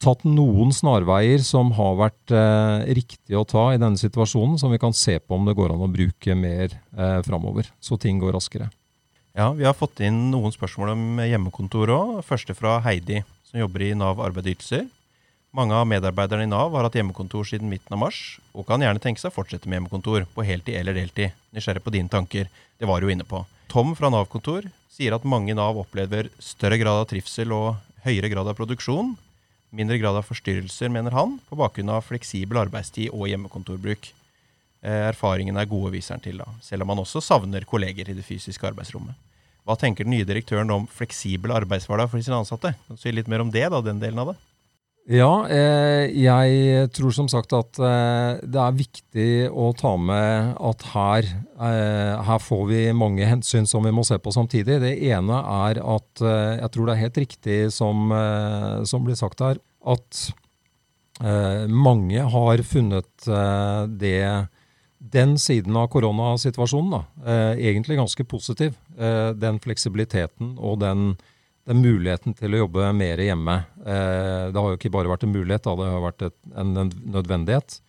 tatt 0.00 0.24
noen 0.24 0.72
snarveier 0.72 1.42
som 1.44 1.72
har 1.76 1.96
vært 1.98 2.32
eh, 2.32 2.88
riktige 2.96 3.40
å 3.40 3.46
ta 3.48 3.68
i 3.74 3.80
denne 3.80 4.00
situasjonen, 4.00 4.56
som 4.60 4.72
vi 4.72 4.80
kan 4.80 4.96
se 4.96 5.18
på 5.20 5.36
om 5.36 5.48
det 5.48 5.56
går 5.58 5.74
an 5.74 5.84
å 5.84 5.90
bruke 5.92 6.36
mer 6.38 6.72
eh, 6.72 7.18
framover, 7.26 7.68
så 7.84 8.00
ting 8.00 8.20
går 8.22 8.34
raskere. 8.38 8.70
Ja, 9.40 9.52
Vi 9.56 9.64
har 9.64 9.72
fått 9.72 10.02
inn 10.04 10.26
noen 10.28 10.52
spørsmål 10.52 10.90
om 10.92 11.20
hjemmekontor 11.24 11.88
òg. 11.94 12.08
Første 12.28 12.52
fra 12.52 12.74
Heidi, 12.84 13.22
som 13.48 13.62
jobber 13.62 13.86
i 13.86 13.94
Nav 13.96 14.18
arbeidsytelser. 14.20 14.82
Mange 15.56 15.72
av 15.72 15.86
medarbeiderne 15.88 16.44
i 16.44 16.50
Nav 16.50 16.74
har 16.76 16.84
hatt 16.84 16.98
hjemmekontor 16.98 17.48
siden 17.48 17.70
midten 17.70 17.96
av 17.96 18.02
mars, 18.02 18.18
og 18.52 18.66
kan 18.68 18.84
gjerne 18.84 19.00
tenke 19.00 19.22
seg 19.22 19.32
å 19.32 19.36
fortsette 19.38 19.64
med 19.64 19.78
hjemmekontor, 19.78 20.26
på 20.34 20.44
heltid 20.44 20.76
eller 20.76 20.98
deltid. 20.98 21.32
Nysgjerrig 21.56 21.80
på 21.86 21.94
dine 21.94 22.12
tanker. 22.12 22.52
Det 22.76 22.90
var 22.90 23.00
du 23.00 23.08
inne 23.08 23.24
på. 23.24 23.40
Tom 23.72 23.96
fra 23.96 24.12
Nav-kontor 24.12 24.68
sier 24.92 25.16
at 25.16 25.24
mange 25.24 25.54
i 25.54 25.56
Nav 25.56 25.80
opplever 25.80 26.28
større 26.36 26.76
grad 26.82 27.00
av 27.00 27.08
trivsel 27.08 27.56
og 27.56 27.80
høyere 28.04 28.28
grad 28.34 28.52
av 28.52 28.60
produksjon 28.60 29.14
mindre 29.70 30.00
grad 30.02 30.18
av 30.18 30.26
forstyrrelser, 30.26 30.90
mener 30.92 31.14
han, 31.14 31.38
på 31.48 31.56
bakgrunn 31.58 31.92
av 31.94 32.02
fleksibel 32.02 32.58
arbeidstid 32.58 33.12
og 33.14 33.28
hjemmekontorbruk. 33.30 34.12
Erfaringene 34.80 35.08
erfaringen 35.12 35.58
er 35.60 35.68
gode, 35.70 35.92
viser 35.94 36.16
han 36.16 36.24
til, 36.24 36.40
da, 36.40 36.48
selv 36.64 36.82
om 36.82 36.90
han 36.90 37.02
også 37.02 37.22
savner 37.22 37.66
kolleger 37.68 38.10
i 38.10 38.16
det 38.16 38.26
fysiske 38.26 38.66
arbeidsrommet. 38.66 39.29
Hva 39.70 39.76
tenker 39.78 40.02
den 40.02 40.16
nye 40.16 40.26
direktøren 40.26 40.70
om 40.74 40.88
fleksibel 40.90 41.52
arbeidshverdag 41.54 42.10
for 42.10 42.18
sine 42.18 42.40
ansatte? 42.42 42.72
Kan 42.74 42.98
du 42.98 42.98
si 42.98 43.12
litt 43.14 43.28
mer 43.30 43.44
om 43.44 43.52
det, 43.54 43.68
da, 43.70 43.78
den 43.86 44.00
delen 44.02 44.18
av 44.18 44.32
det? 44.32 44.40
Ja, 45.10 45.46
eh, 45.48 46.10
jeg 46.12 46.90
tror 46.94 47.14
som 47.14 47.28
sagt 47.30 47.54
at 47.56 47.78
eh, 47.78 48.42
det 48.42 48.58
er 48.60 48.76
viktig 48.76 49.30
å 49.48 49.70
ta 49.78 49.94
med 49.98 50.52
at 50.58 50.84
her, 50.92 51.30
eh, 51.56 52.18
her 52.26 52.42
får 52.42 52.62
vi 52.68 52.82
mange 52.94 53.26
hensyn 53.26 53.66
som 53.66 53.86
vi 53.86 53.94
må 53.94 54.04
se 54.06 54.18
på 54.18 54.34
samtidig. 54.34 54.80
Det 54.82 54.92
ene 55.08 55.40
er 55.40 55.80
at 55.82 56.22
jeg 56.26 56.70
tror 56.74 56.86
det 56.86 56.94
er 56.94 57.04
helt 57.06 57.22
riktig 57.24 57.58
som, 57.74 58.12
som 58.86 59.06
blir 59.06 59.18
sagt 59.18 59.42
her, 59.44 59.62
at 59.86 60.22
mange 61.70 62.22
har 62.32 62.62
funnet 62.64 63.26
det 64.00 64.22
den 65.00 65.38
siden 65.40 65.76
av 65.80 65.88
koronasituasjonen 65.92 66.92
da, 66.92 67.02
egentlig 67.56 67.96
ganske 67.96 68.24
positiv. 68.28 68.74
den 69.40 69.56
fleksibiliteten 69.64 70.58
og 70.60 70.82
den 70.82 71.14
den 71.70 71.82
muligheten 71.84 72.34
til 72.36 72.54
å 72.54 72.64
jobbe 72.64 72.90
mer 72.96 73.20
hjemme. 73.22 73.60
Eh, 73.84 74.48
det 74.50 74.58
har 74.58 74.72
jo 74.72 74.78
ikke 74.78 74.92
bare 74.94 75.10
vært 75.12 75.26
en 75.26 75.34
mulighet, 75.34 75.66
da, 75.66 75.76
det 75.78 75.90
har 75.92 76.04
vært 76.06 76.26
en, 76.26 76.76
en, 76.84 76.92
nødvendighet. 77.18 77.80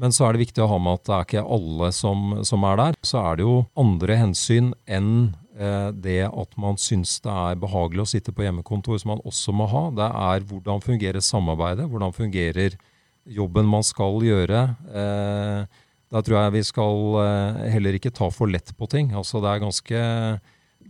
Men 0.00 0.14
så 0.14 0.26
er 0.26 0.34
det 0.34 0.44
viktig 0.46 0.62
å 0.64 0.70
ha 0.72 0.80
med 0.82 0.98
at 0.98 1.06
det 1.06 1.14
er 1.14 1.28
ikke 1.28 1.46
alle 1.56 1.90
som, 1.94 2.34
som 2.46 2.66
er 2.66 2.80
der. 2.80 2.98
Så 3.06 3.20
er 3.22 3.38
det 3.38 3.46
jo 3.46 3.56
andre 3.78 4.18
hensyn 4.18 4.72
enn 4.90 5.12
eh, 5.56 5.90
det 5.94 6.20
at 6.28 6.58
man 6.60 6.78
syns 6.80 7.16
det 7.24 7.30
er 7.30 7.62
behagelig 7.62 8.04
å 8.04 8.10
sitte 8.14 8.34
på 8.34 8.46
hjemmekontor, 8.46 8.98
som 9.00 9.14
man 9.14 9.22
også 9.26 9.54
må 9.56 9.68
ha. 9.70 9.86
Det 9.94 10.10
er 10.10 10.48
hvordan 10.50 10.82
fungerer 10.84 11.24
samarbeidet, 11.24 11.88
hvordan 11.90 12.14
fungerer 12.14 12.76
jobben 13.24 13.70
man 13.70 13.86
skal 13.86 14.18
gjøre. 14.26 14.66
Eh, 14.92 15.82
da 16.12 16.22
tror 16.22 16.38
jeg 16.38 16.54
vi 16.58 16.64
skal 16.66 17.16
eh, 17.22 17.62
heller 17.74 17.96
ikke 17.96 18.12
ta 18.14 18.28
for 18.32 18.50
lett 18.50 18.74
på 18.78 18.88
ting. 18.90 19.12
Altså 19.16 19.40
det 19.42 19.50
er 19.50 19.64
ganske 19.64 20.02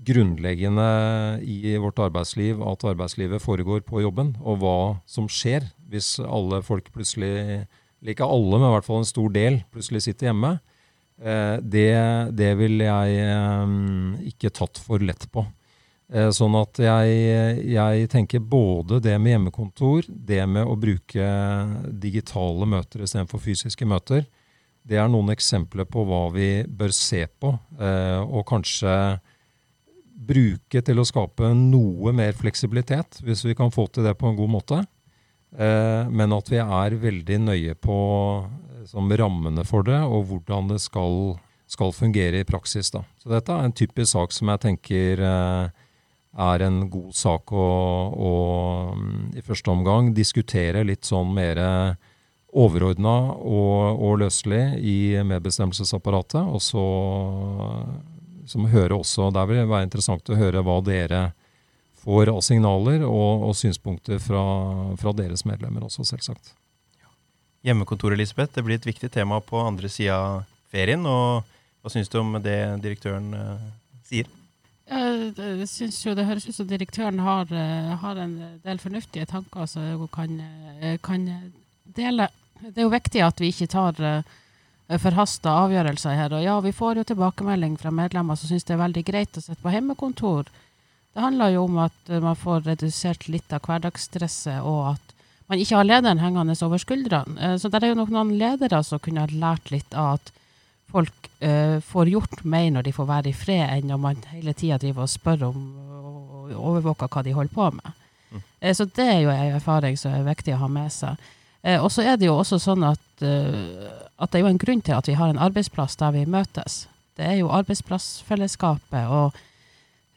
grunnleggende 0.04 0.88
i 1.46 1.76
vårt 1.80 2.00
arbeidsliv 2.02 2.60
at 2.66 2.84
arbeidslivet 2.90 3.42
foregår 3.42 3.84
på 3.86 4.02
jobben, 4.02 4.34
og 4.42 4.60
hva 4.60 4.76
som 5.08 5.30
skjer 5.30 5.70
hvis 5.88 6.18
alle 6.20 6.60
folk 6.66 6.90
plutselig, 6.92 7.64
eller 8.02 8.12
ikke 8.12 8.28
alle, 8.28 8.58
men 8.58 8.68
i 8.68 8.74
hvert 8.74 8.88
fall 8.88 9.04
en 9.04 9.08
stor 9.08 9.32
del, 9.32 9.60
plutselig 9.72 10.04
sitter 10.04 10.32
hjemme. 10.32 10.56
Eh, 11.22 11.56
det, 11.62 11.90
det 12.36 12.52
ville 12.58 12.90
jeg 12.90 13.18
eh, 13.24 13.76
ikke 14.34 14.52
tatt 14.52 14.82
for 14.82 15.02
lett 15.02 15.28
på. 15.32 15.46
Sånn 16.36 16.52
at 16.54 16.78
jeg, 16.78 17.14
jeg, 17.72 18.08
tenker 18.12 18.42
både 18.44 18.98
det 19.02 19.14
med 19.18 19.32
hjemmekontor, 19.32 20.04
det 20.06 20.42
med 20.46 20.68
å 20.68 20.76
bruke 20.78 21.28
digitale 21.90 22.68
møter 22.70 23.02
istedenfor 23.02 23.40
fysiske 23.42 23.88
møter. 23.88 24.26
Det 24.84 24.98
er 25.00 25.08
noen 25.08 25.32
eksempler 25.32 25.86
på 25.88 26.04
hva 26.04 26.26
vi 26.34 26.48
bør 26.68 26.92
se 26.92 27.22
på, 27.40 27.54
og 27.80 28.42
kanskje 28.48 28.92
bruke 30.24 30.82
til 30.84 31.00
å 31.00 31.06
skape 31.08 31.50
noe 31.56 32.12
mer 32.16 32.36
fleksibilitet, 32.36 33.20
hvis 33.24 33.44
vi 33.46 33.56
kan 33.58 33.72
få 33.74 33.86
til 33.92 34.06
det 34.06 34.14
på 34.20 34.30
en 34.30 34.38
god 34.38 34.52
måte. 34.52 34.80
Eh, 35.54 36.10
men 36.10 36.34
at 36.34 36.50
vi 36.50 36.60
er 36.62 36.98
veldig 36.98 37.40
nøye 37.46 37.74
på 37.78 37.96
som 38.90 39.10
rammene 39.16 39.64
for 39.66 39.86
det, 39.86 40.00
og 40.02 40.26
hvordan 40.30 40.72
det 40.72 40.80
skal, 40.82 41.36
skal, 41.70 41.94
fungere 41.94 42.42
i 42.42 42.48
praksis. 42.48 42.90
Da. 42.92 43.04
Så 43.22 43.30
dette 43.32 43.54
er 43.54 43.68
en 43.68 43.76
typisk 43.76 44.12
sak 44.12 44.34
som 44.34 44.50
jeg 44.52 44.62
tenker 44.66 45.22
eh, 45.24 45.84
er 46.44 46.66
en 46.66 46.82
god 46.90 47.14
sak 47.16 47.54
å, 47.54 47.68
å 48.10 48.32
i 49.38 49.44
første 49.44 49.70
omgang 49.70 50.10
diskutere 50.16 50.82
litt 50.86 51.06
sånn 51.06 51.30
mer 51.36 51.60
overordna 52.54 53.14
og, 53.34 53.98
og 53.98 54.18
løselig 54.22 54.62
i 54.78 54.98
medbestemmelsesapparatet. 55.26 56.42
Og 56.46 56.62
så 56.62 56.84
som 58.46 58.66
hører 58.68 58.92
også, 58.92 59.30
Der 59.30 59.46
vil 59.46 59.56
det 59.56 59.70
være 59.70 59.88
interessant 59.88 60.28
å 60.28 60.36
høre 60.38 60.62
hva 60.62 60.80
dere 60.84 61.22
får 62.04 62.28
av 62.28 62.42
signaler 62.44 63.04
og, 63.06 63.48
og 63.48 63.56
synspunkter 63.56 64.20
fra, 64.20 64.42
fra, 65.00 65.14
deres 65.16 65.46
medlemmer 65.48 65.86
også, 65.86 66.04
selvsagt. 66.04 66.52
Hjemmekontor, 67.64 68.12
Elisabeth, 68.12 68.52
det 68.52 68.64
blir 68.66 68.76
et 68.76 68.86
viktig 68.86 69.08
tema 69.12 69.40
på 69.40 69.62
andre 69.64 69.88
sida 69.88 70.18
av 70.18 70.42
ferien. 70.72 71.00
og 71.08 71.46
Hva 71.80 71.92
syns 71.94 72.12
du 72.12 72.18
om 72.20 72.36
det 72.44 72.58
direktøren 72.84 73.32
uh, 73.32 73.68
sier? 74.04 74.28
Jeg 74.84 75.68
synes 75.70 76.02
jo 76.04 76.12
det 76.12 76.26
høres 76.28 76.44
ut 76.44 76.58
som 76.58 76.68
direktøren 76.68 77.22
har, 77.24 77.48
uh, 77.48 77.94
har, 78.02 78.20
en 78.20 78.36
del 78.66 78.82
fornuftige 78.82 79.24
tanker 79.30 79.64
som 79.70 79.86
hun 80.02 80.10
kan, 80.12 80.36
uh, 80.82 80.98
kan, 81.00 81.24
dele. 81.96 82.28
Det 82.60 82.78
er 82.78 82.86
jo 82.86 82.92
viktig 82.92 83.22
at 83.24 83.40
vi 83.42 83.50
ikke 83.52 83.70
tar 83.72 83.98
uh, 84.00 84.98
forhasta 85.00 85.54
avgjørelser 85.64 86.18
her. 86.18 86.36
Og 86.36 86.44
ja, 86.44 86.58
vi 86.64 86.74
får 86.74 87.00
jo 87.00 87.08
tilbakemelding 87.08 87.78
fra 87.80 87.92
medlemmer 87.94 88.38
som 88.38 88.50
syns 88.50 88.66
det 88.68 88.76
er 88.76 88.84
veldig 88.84 89.04
greit 89.06 89.38
å 89.38 89.42
sitte 89.44 89.62
på 89.62 89.72
hjemmekontor. 89.74 90.50
Det 91.14 91.22
handler 91.22 91.54
jo 91.54 91.66
om 91.68 91.76
at 91.84 92.10
eh, 92.10 92.22
man 92.22 92.34
får 92.34 92.64
redusert 92.66 93.28
litt 93.30 93.52
av 93.54 93.62
hverdagsstresset, 93.62 94.64
og 94.66 94.96
at 94.96 95.12
man 95.50 95.60
ikke 95.62 95.76
har 95.78 95.86
lederen 95.86 96.18
hengende 96.18 96.56
over 96.66 96.80
skuldrene. 96.82 97.36
Eh, 97.38 97.54
så 97.62 97.70
det 97.70 97.82
er 97.82 97.92
jo 97.92 98.00
nok 98.00 98.10
noen 98.14 98.32
ledere 98.40 98.80
som 98.82 99.02
kunne 99.02 99.22
ha 99.22 99.30
lært 99.30 99.70
litt 99.70 99.94
av 99.94 100.16
at 100.18 100.32
folk 100.94 101.30
uh, 101.42 101.80
får 101.82 102.10
gjort 102.12 102.42
mer 102.46 102.68
når 102.70 102.84
de 102.86 102.90
får 102.94 103.06
være 103.08 103.30
i 103.30 103.34
fred, 103.34 103.62
enn 103.66 103.88
når 103.90 103.98
man 103.98 104.20
hele 104.30 104.52
tida 104.54 104.76
driver 104.78 105.08
og 105.08 105.10
spør 105.10 105.40
om 105.48 105.62
og 106.44 106.52
overvåker 106.54 107.10
hva 107.10 107.22
de 107.24 107.32
holder 107.34 107.54
på 107.54 107.70
med. 107.74 108.02
Mm. 108.30 108.44
Så 108.76 108.86
det 108.94 109.06
er 109.08 109.18
jo 109.24 109.32
en 109.32 109.56
erfaring 109.56 109.96
som 109.98 110.14
er 110.14 110.26
viktig 110.28 110.54
å 110.54 110.60
ha 110.60 110.68
med 110.70 110.92
seg. 110.94 111.18
Uh, 111.64 111.78
og 111.80 111.90
så 111.92 112.04
er 112.04 112.18
det 112.20 112.28
jo 112.28 112.36
også 112.36 112.60
sånn 112.60 112.84
at 112.84 113.00
at 114.24 114.30
det 114.30 114.38
er 114.38 114.44
jo 114.44 114.52
en 114.52 114.60
grunn 114.60 114.82
til 114.84 114.96
at 114.96 115.08
vi 115.08 115.16
har 115.18 115.30
en 115.30 115.40
arbeidsplass 115.42 115.96
der 115.98 116.14
vi 116.14 116.24
møtes. 116.30 116.84
Det 117.18 117.26
er 117.26 117.38
jo 117.40 117.52
arbeidsplassfellesskapet 117.54 119.10
og 119.10 119.36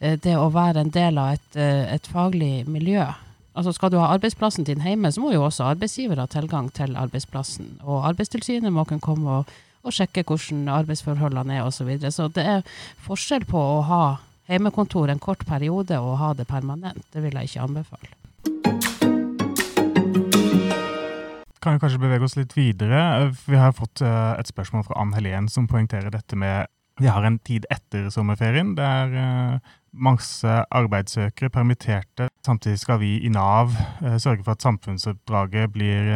eh, 0.00 0.18
det 0.18 0.34
å 0.38 0.50
være 0.54 0.84
en 0.84 0.92
del 0.94 1.18
av 1.18 1.36
et, 1.36 1.48
eh, 1.58 1.86
et, 1.94 2.06
faglig 2.06 2.66
miljø. 2.70 3.06
Altså 3.58 3.72
Skal 3.74 3.90
du 3.90 3.98
ha 3.98 4.10
arbeidsplassen 4.14 4.66
din 4.66 4.82
hjemme, 4.82 5.10
så 5.12 5.22
må 5.22 5.32
jo 5.34 5.44
også 5.46 5.66
arbeidsgiver 5.72 6.20
ha 6.22 6.26
tilgang 6.30 6.70
til 6.74 6.94
arbeidsplassen. 6.96 7.80
Og 7.82 8.06
Arbeidstilsynet 8.06 8.72
må 8.72 8.84
kunne 8.86 9.02
komme 9.02 9.40
og, 9.40 9.56
og 9.82 9.94
sjekke 9.94 10.22
hvordan 10.26 10.68
arbeidsforholdene 10.70 11.58
er 11.58 11.66
osv. 11.66 11.82
Så, 11.82 11.88
videre. 11.90 12.14
så 12.14 12.28
det 12.28 12.46
er 12.46 12.78
forskjell 13.06 13.46
på 13.50 13.58
å 13.58 13.82
ha 13.88 14.04
hjemmekontor 14.48 15.10
en 15.10 15.22
kort 15.22 15.42
periode 15.46 15.98
og 15.98 16.18
ha 16.22 16.32
det 16.38 16.46
permanent. 16.50 17.02
Det 17.12 17.22
vil 17.22 17.34
jeg 17.34 17.50
ikke 17.50 17.66
anbefale. 17.66 18.17
Kan 21.62 21.74
vi 21.74 21.82
kanskje 21.82 22.00
bevege 22.02 22.26
oss 22.26 22.36
litt 22.38 22.54
videre. 22.56 23.30
Vi 23.46 23.58
har 23.58 23.74
fått 23.76 24.02
eh, 24.04 24.32
et 24.38 24.50
spørsmål 24.50 24.86
fra 24.86 24.98
Ann 25.02 25.14
Helen 25.16 25.48
som 25.52 25.68
poengterer 25.70 26.12
dette 26.14 26.38
med 26.38 26.70
vi 26.98 27.06
har 27.06 27.22
en 27.22 27.36
tid 27.46 27.62
etter 27.70 28.08
sommerferien 28.10 28.72
der 28.74 29.12
eh, 29.14 29.74
masse 29.94 30.56
arbeidssøkere 30.74 31.52
permitterte. 31.54 32.26
Samtidig 32.42 32.80
skal 32.82 32.98
vi 33.02 33.12
i 33.22 33.30
Nav 33.30 33.70
eh, 34.02 34.16
sørge 34.18 34.42
for 34.42 34.56
at 34.56 34.66
samfunnsoppdraget 34.66 35.70
blir, 35.74 36.10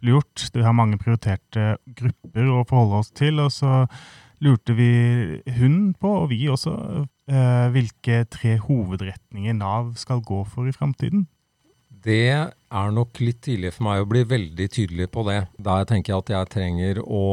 gjort. 0.00 0.46
Vi 0.54 0.62
har 0.64 0.72
mange 0.72 0.96
prioriterte 0.96 1.74
grupper 1.98 2.46
å 2.54 2.62
forholde 2.64 3.02
oss 3.02 3.10
til. 3.12 3.42
og 3.42 3.50
så 3.52 3.84
lurte 4.40 4.72
vi 4.72 5.42
hun 5.58 5.92
på, 6.00 6.14
og 6.22 6.30
vi 6.30 6.46
også, 6.48 6.72
hvilke 7.74 8.22
tre 8.32 8.54
hovedretninger 8.62 9.58
Nav 9.58 9.90
skal 10.00 10.22
gå 10.24 10.40
for 10.48 10.70
i 10.70 10.72
framtiden. 10.72 11.26
Det 12.00 12.28
er 12.30 12.94
nok 12.94 13.18
litt 13.20 13.42
tidlig 13.44 13.74
for 13.74 13.88
meg 13.88 14.02
å 14.02 14.08
bli 14.08 14.22
veldig 14.28 14.68
tydelig 14.72 15.10
på 15.12 15.24
det. 15.28 15.42
Der 15.60 15.88
tenker 15.88 16.14
jeg 16.14 16.22
at 16.22 16.32
jeg 16.32 16.50
trenger 16.54 17.00
å 17.04 17.24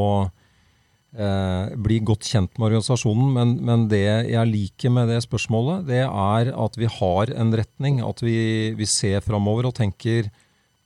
eh, 1.16 1.76
bli 1.78 2.00
godt 2.04 2.28
kjent 2.28 2.58
med 2.58 2.70
organisasjonen. 2.70 3.30
Men, 3.36 3.54
men, 3.64 3.86
det 3.92 4.04
jeg 4.28 4.50
liker 4.50 4.92
med 4.92 5.08
det 5.12 5.22
spørsmålet, 5.24 5.86
det 5.88 6.02
er 6.04 6.52
at 6.52 6.80
vi 6.80 6.90
har 6.98 7.32
en 7.32 7.54
retning. 7.62 8.02
At 8.04 8.20
vi, 8.24 8.38
vi 8.76 8.88
ser 8.88 9.24
framover 9.24 9.70
og 9.70 9.78
tenker 9.78 10.28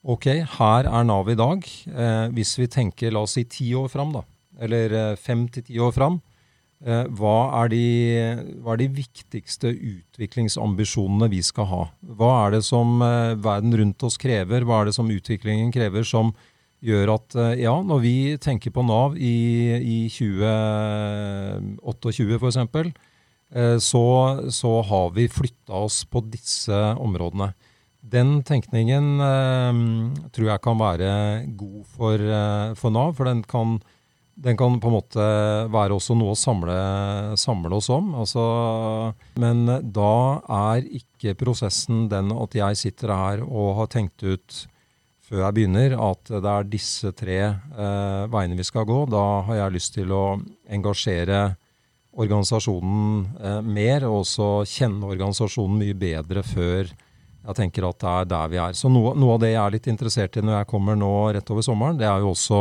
ok, 0.02 0.28
her 0.58 0.90
er 0.90 1.08
Nav 1.08 1.30
i 1.32 1.38
dag. 1.38 1.66
Eh, 1.90 2.26
hvis 2.36 2.54
vi 2.60 2.70
tenker 2.70 3.14
la 3.14 3.24
oss 3.26 3.34
si 3.38 3.46
ti 3.50 3.72
år 3.78 3.90
fram, 3.90 4.14
da, 4.14 4.26
eller 4.62 4.98
eh, 4.98 5.16
fem 5.18 5.48
til 5.50 5.66
ti 5.66 5.82
år 5.82 5.94
fram, 5.96 6.22
hva 6.82 7.62
er, 7.62 7.68
de, 7.70 7.78
hva 8.58 8.74
er, 8.74 8.80
de, 8.80 8.88
viktigste 8.96 9.70
utviklingsambisjonene 9.70 11.28
vi 11.30 11.38
skal 11.46 11.66
ha? 11.70 11.84
Hva 12.02 12.30
er 12.46 12.50
det 12.56 12.64
som 12.66 12.98
eh, 13.06 13.38
verden 13.38 13.70
rundt 13.78 14.02
oss 14.02 14.18
krever? 14.18 14.66
Hva 14.66 14.80
er 14.80 14.86
det 14.90 14.96
som 14.96 15.12
utviklingen 15.14 15.70
krever 15.74 16.02
som 16.02 16.32
gjør 16.82 17.12
at 17.14 17.34
eh, 17.38 17.62
ja, 17.62 17.82
når 17.86 17.98
vi 18.02 18.34
tenker 18.42 18.74
på 18.74 18.82
Nav 18.82 19.14
i, 19.14 19.78
i 19.78 20.10
2028 20.10 22.34
f.eks., 22.40 22.58
så, 23.84 24.00
så 24.48 24.80
har 24.88 25.12
vi 25.12 25.28
flytta 25.28 25.76
oss 25.84 26.08
på 26.08 26.24
disse 26.32 26.72
områdene. 26.96 27.52
Den 28.00 28.40
tenkningen 28.48 29.20
tror 30.32 30.48
jeg 30.48 30.56
kan 30.64 30.80
være 30.80 31.44
god 31.60 31.84
for, 31.84 32.16
for 32.80 32.88
Nav, 32.96 33.12
for 33.18 33.28
den 33.28 33.44
kan 33.44 33.76
den 34.42 34.56
kan 34.58 34.80
på 34.82 34.90
en 34.90 34.96
måte 34.96 35.24
være 35.70 35.94
også 35.94 36.16
noe 36.18 36.34
å 36.34 36.38
samle, 36.38 36.74
samle 37.38 37.78
oss 37.78 37.88
om. 37.94 38.10
Altså, 38.18 38.42
men 39.38 39.64
da 39.94 40.14
er 40.72 40.88
ikke 40.98 41.36
prosessen 41.38 42.08
den 42.10 42.32
at 42.34 42.56
jeg 42.58 42.80
sitter 42.80 43.14
her 43.14 43.44
og 43.46 43.76
har 43.78 43.92
tenkt 43.92 44.24
ut 44.26 44.64
før 45.22 45.46
jeg 45.46 45.56
begynner, 45.56 45.94
at 45.96 46.28
det 46.28 46.50
er 46.50 46.68
disse 46.68 47.12
tre 47.16 47.38
eh, 47.46 48.24
veiene 48.32 48.58
vi 48.58 48.66
skal 48.66 48.84
gå. 48.88 49.04
Da 49.08 49.24
har 49.46 49.60
jeg 49.62 49.76
lyst 49.78 49.94
til 49.94 50.10
å 50.12 50.24
engasjere 50.68 51.44
organisasjonen 52.12 53.22
eh, 53.40 53.60
mer, 53.64 54.04
og 54.10 54.24
også 54.24 54.50
kjenne 54.68 55.08
organisasjonen 55.14 55.78
mye 55.80 55.96
bedre 55.96 56.44
før 56.44 56.90
jeg 57.42 57.58
tenker 57.58 57.86
at 57.88 58.02
det 58.02 58.10
er 58.10 58.28
der 58.30 58.50
vi 58.52 58.60
er. 58.62 58.76
Så 58.78 58.90
noe, 58.92 59.14
noe, 59.18 59.36
av 59.38 59.42
det 59.42 59.54
jeg 59.54 59.62
er 59.62 59.74
litt 59.74 59.88
interessert 59.90 60.36
i 60.36 60.44
når 60.44 60.60
jeg 60.60 60.70
kommer 60.70 60.98
nå 60.98 61.12
rett 61.34 61.54
over 61.54 61.64
sommeren, 61.64 61.98
det 61.98 62.06
er 62.10 62.22
jo 62.22 62.34
også 62.34 62.60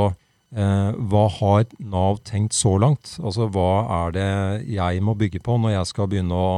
eh, 0.55 0.91
hva 1.11 1.25
har 1.39 1.65
Nav 1.79 2.21
tenkt 2.27 2.55
så 2.57 2.75
langt? 2.81 3.15
Altså 3.23 3.47
hva 3.51 3.71
er 4.01 4.15
det 4.15 4.29
jeg 4.71 5.01
må 5.05 5.15
bygge 5.17 5.41
på 5.43 5.57
når 5.61 5.77
jeg 5.77 5.89
skal 5.91 6.09
begynne 6.11 6.37
å, 6.37 6.53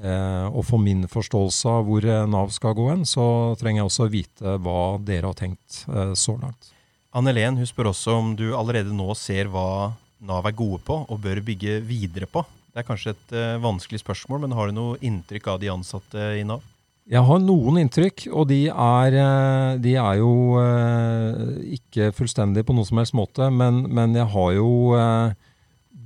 eh, 0.00 0.46
å 0.48 0.64
få 0.66 0.80
min 0.82 1.06
forståelse 1.10 1.76
av 1.78 1.88
hvor 1.88 2.04
eh, 2.04 2.26
Nav 2.30 2.52
skal 2.56 2.76
gå 2.78 2.90
hen? 2.90 3.06
Så 3.08 3.24
trenger 3.60 3.82
jeg 3.82 3.90
også 3.90 4.10
vite 4.12 4.58
hva 4.64 4.82
dere 5.04 5.32
har 5.32 5.38
tenkt 5.38 5.84
eh, 5.88 6.14
så 6.18 6.36
langt. 6.40 6.72
Anne 7.16 7.34
Len 7.34 7.58
hun 7.58 7.66
spør 7.66 7.90
også 7.90 8.14
om 8.20 8.34
du 8.38 8.52
allerede 8.54 8.94
nå 8.94 9.10
ser 9.18 9.50
hva 9.50 9.92
Nav 10.20 10.46
er 10.46 10.56
gode 10.56 10.82
på 10.86 11.02
og 11.08 11.22
bør 11.24 11.40
bygge 11.44 11.80
videre 11.82 12.28
på. 12.30 12.44
Det 12.70 12.82
er 12.82 12.86
kanskje 12.86 13.14
et 13.16 13.32
uh, 13.34 13.62
vanskelig 13.62 13.98
spørsmål, 14.02 14.44
men 14.44 14.52
har 14.54 14.68
du 14.70 14.76
noe 14.76 14.98
inntrykk 15.02 15.48
av 15.50 15.56
de 15.62 15.72
ansatte 15.72 16.26
i 16.38 16.44
Nav? 16.46 16.62
Jeg 17.10 17.26
har 17.26 17.40
noen 17.42 17.80
inntrykk, 17.80 18.28
og 18.30 18.44
de 18.52 18.68
er, 18.70 19.14
eh, 19.18 19.78
de 19.82 19.96
er 19.98 20.18
jo 20.20 20.60
eh, 20.62 21.40
ikke 21.74 22.12
fullstendig 22.14 22.62
på 22.66 22.76
noen 22.76 22.86
som 22.86 23.00
helst 23.00 23.16
måte. 23.18 23.48
Men, 23.50 23.82
men 23.90 24.14
jeg 24.14 24.30
har 24.30 24.52
jo 24.54 24.68
eh, 24.94 25.32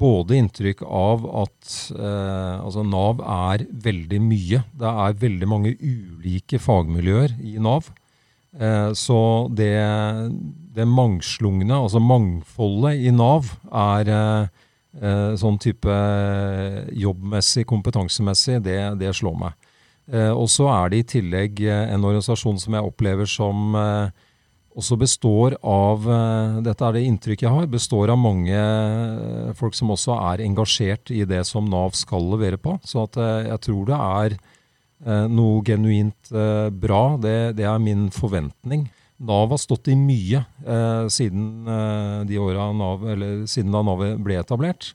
både 0.00 0.38
inntrykk 0.40 0.80
av 0.88 1.26
at 1.44 1.74
altså 1.94 2.82
Nav 2.88 3.20
er 3.20 3.66
veldig 3.84 4.20
mye. 4.24 4.62
Det 4.80 4.94
er 5.04 5.20
veldig 5.20 5.48
mange 5.48 5.74
ulike 5.76 6.58
fagmiljøer 6.58 7.36
i 7.46 7.54
Nav. 7.62 7.92
så 8.98 9.20
det, 9.54 9.70
det 10.74 10.86
mangslungne, 10.90 11.76
altså 11.76 12.02
mangfoldet 12.02 13.06
i 13.06 13.12
Nav, 13.14 13.52
er 13.70 14.10
sånn 15.38 15.60
type 15.62 15.94
jobbmessig, 17.06 17.64
kompetansemessig, 17.70 18.58
det, 18.66 18.80
det 18.98 19.14
slår 19.14 19.38
meg. 19.46 19.54
Eh, 20.12 20.32
og 20.32 20.50
så 20.52 20.68
er 20.68 20.92
det 20.92 21.00
i 21.00 21.08
tillegg 21.16 21.64
eh, 21.64 21.88
en 21.94 22.04
organisasjon 22.04 22.58
som 22.60 22.76
jeg 22.76 22.88
opplever 22.90 23.28
som 23.30 23.76
eh, 23.80 24.24
også 24.74 24.98
består 24.98 25.54
av 25.62 26.02
Dette 26.66 26.82
er 26.82 26.96
det 26.96 27.04
inntrykket 27.06 27.46
jeg 27.46 27.54
har. 27.54 27.68
Består 27.70 28.10
av 28.10 28.18
mange 28.18 28.58
folk 29.54 29.76
som 29.78 29.92
også 29.94 30.16
er 30.32 30.42
engasjert 30.42 31.12
i 31.14 31.20
det 31.30 31.44
som 31.46 31.68
Nav 31.70 31.94
skal 31.94 32.26
levere 32.32 32.58
på. 32.58 32.72
Så 32.82 33.04
jeg 33.14 33.60
tror 33.62 33.84
det 33.86 34.00
er 34.00 34.34
noe 35.30 35.62
genuint 35.62 36.32
bra. 36.74 37.04
Det, 37.22 37.54
det 37.54 37.68
er 37.70 37.86
min 37.86 38.08
forventning. 38.10 38.88
Nav 39.22 39.54
har 39.54 39.62
stått 39.62 39.92
i 39.92 39.94
mye 39.94 40.42
siden, 41.06 41.70
de 42.26 42.42
Nav, 42.74 43.06
siden 43.46 43.78
da 43.78 43.86
Nav 43.86 44.02
ble 44.26 44.42
etablert. 44.42 44.90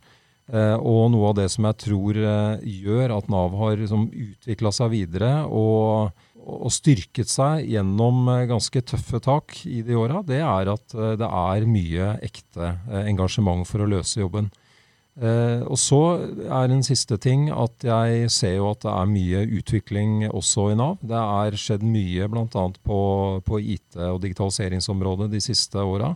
Eh, 0.49 0.75
og 0.81 1.11
noe 1.13 1.29
av 1.29 1.35
det 1.37 1.45
som 1.53 1.67
jeg 1.67 1.77
tror 1.83 2.17
eh, 2.17 2.63
gjør 2.81 3.13
at 3.19 3.27
Nav 3.29 3.53
har 3.59 3.75
liksom 3.77 4.07
utvikla 4.09 4.71
seg 4.73 4.95
videre 4.95 5.43
og, 5.45 6.15
og, 6.41 6.71
styrket 6.73 7.29
seg 7.29 7.67
gjennom 7.69 8.23
eh, 8.33 8.47
ganske 8.49 8.81
tøffe 8.81 9.21
tak 9.21 9.59
i 9.69 9.83
de 9.85 9.97
åra, 9.99 10.23
det 10.25 10.41
er 10.41 10.71
at 10.73 10.95
det 11.21 11.29
er 11.29 11.67
mye 11.69 12.15
ekte 12.25 12.73
engasjement 13.03 13.67
for 13.69 13.85
å 13.85 13.91
løse 13.91 14.23
jobben. 14.23 14.49
og 15.19 15.75
så 15.77 16.01
er 16.47 16.71
en 16.71 16.83
siste 16.85 17.17
ting 17.19 17.49
at 17.51 17.83
jeg 17.83 18.29
ser 18.31 18.55
jo 18.55 18.69
at 18.71 18.81
det 18.85 18.93
er 18.93 19.09
mye 19.11 19.41
utvikling 19.59 20.29
også 20.29 20.69
i 20.71 20.77
Nav. 20.79 20.97
Det 21.03 21.19
er 21.19 21.57
skjedd 21.59 21.83
mye 21.83 22.29
bl.a. 22.31 22.65
På, 22.87 22.99
på 23.45 23.59
IT- 23.59 23.99
og 23.99 24.21
digitaliseringsområdet 24.23 25.29
de 25.33 25.43
siste 25.43 25.77
åra. 25.83 26.15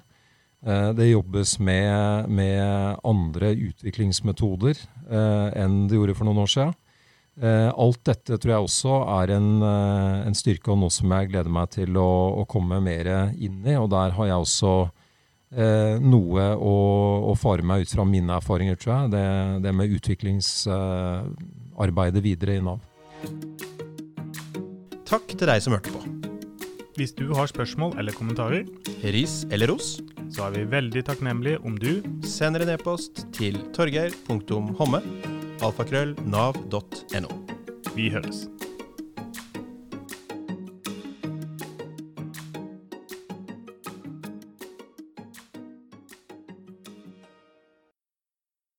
Eh, 0.65 0.89
det 0.95 1.09
jobbes 1.09 1.59
med, 1.59 2.29
med 2.29 2.97
andre 3.03 3.51
utviklingsmetoder 3.51 4.77
eh, 5.11 5.59
enn 5.59 5.87
det 5.89 5.95
gjorde 5.97 6.15
for 6.15 6.23
noen 6.29 6.39
år 6.45 6.51
siden. 6.53 6.73
Eh, 7.41 7.67
alt 7.67 8.05
dette 8.07 8.37
tror 8.37 8.51
jeg 8.53 8.63
også 8.67 8.93
er 9.17 9.27
en, 9.35 9.49
en 10.29 10.35
styrke 10.37 10.71
og 10.71 10.77
noe 10.83 10.91
som 10.93 11.11
jeg 11.17 11.29
gleder 11.33 11.51
meg 11.51 11.67
til 11.73 11.91
å, 11.99 12.11
å, 12.39 12.41
komme 12.47 12.79
mer 12.85 13.05
inn 13.33 13.65
i. 13.65 13.75
Og 13.75 13.89
der 13.91 14.09
har 14.15 14.25
jeg 14.29 14.39
også 14.45 14.73
eh, 15.51 15.95
noe 15.99 16.55
å, 16.55 16.75
å, 17.33 17.35
fare 17.39 17.63
meg 17.65 17.81
ut 17.83 17.93
fra 17.97 18.05
mine 18.07 18.33
erfaringer, 18.37 18.75
tror 18.79 18.93
jeg. 18.95 19.03
Det, 19.17 19.25
det 19.65 19.71
med 19.75 19.91
utviklingsarbeidet 19.99 22.21
videre 22.23 22.55
i 22.55 22.63
Nav. 22.63 22.79
Takk 25.03 25.27
til 25.35 25.47
deg 25.49 25.59
som 25.65 25.73
hørte 25.75 25.91
på. 25.91 26.32
Hvis 26.93 27.15
du 27.17 27.31
har 27.33 27.49
spørsmål 27.49 27.95
eller 27.97 28.13
kommentarer, 28.13 28.67
ris 29.15 29.43
eller 29.49 29.71
ros, 29.73 29.95
så 30.29 30.47
er 30.47 30.57
vi 30.59 30.65
veldig 30.75 31.05
takknemlige 31.09 31.61
om 31.65 31.77
du 31.79 32.03
sender 32.21 32.65
en 32.65 32.75
e-post 32.75 33.25
til 33.33 33.57
torgeir.homme 33.73 35.01
alfakrøllnav.no. 35.63 37.37
Vi 37.97 38.09
høres. 38.13 38.45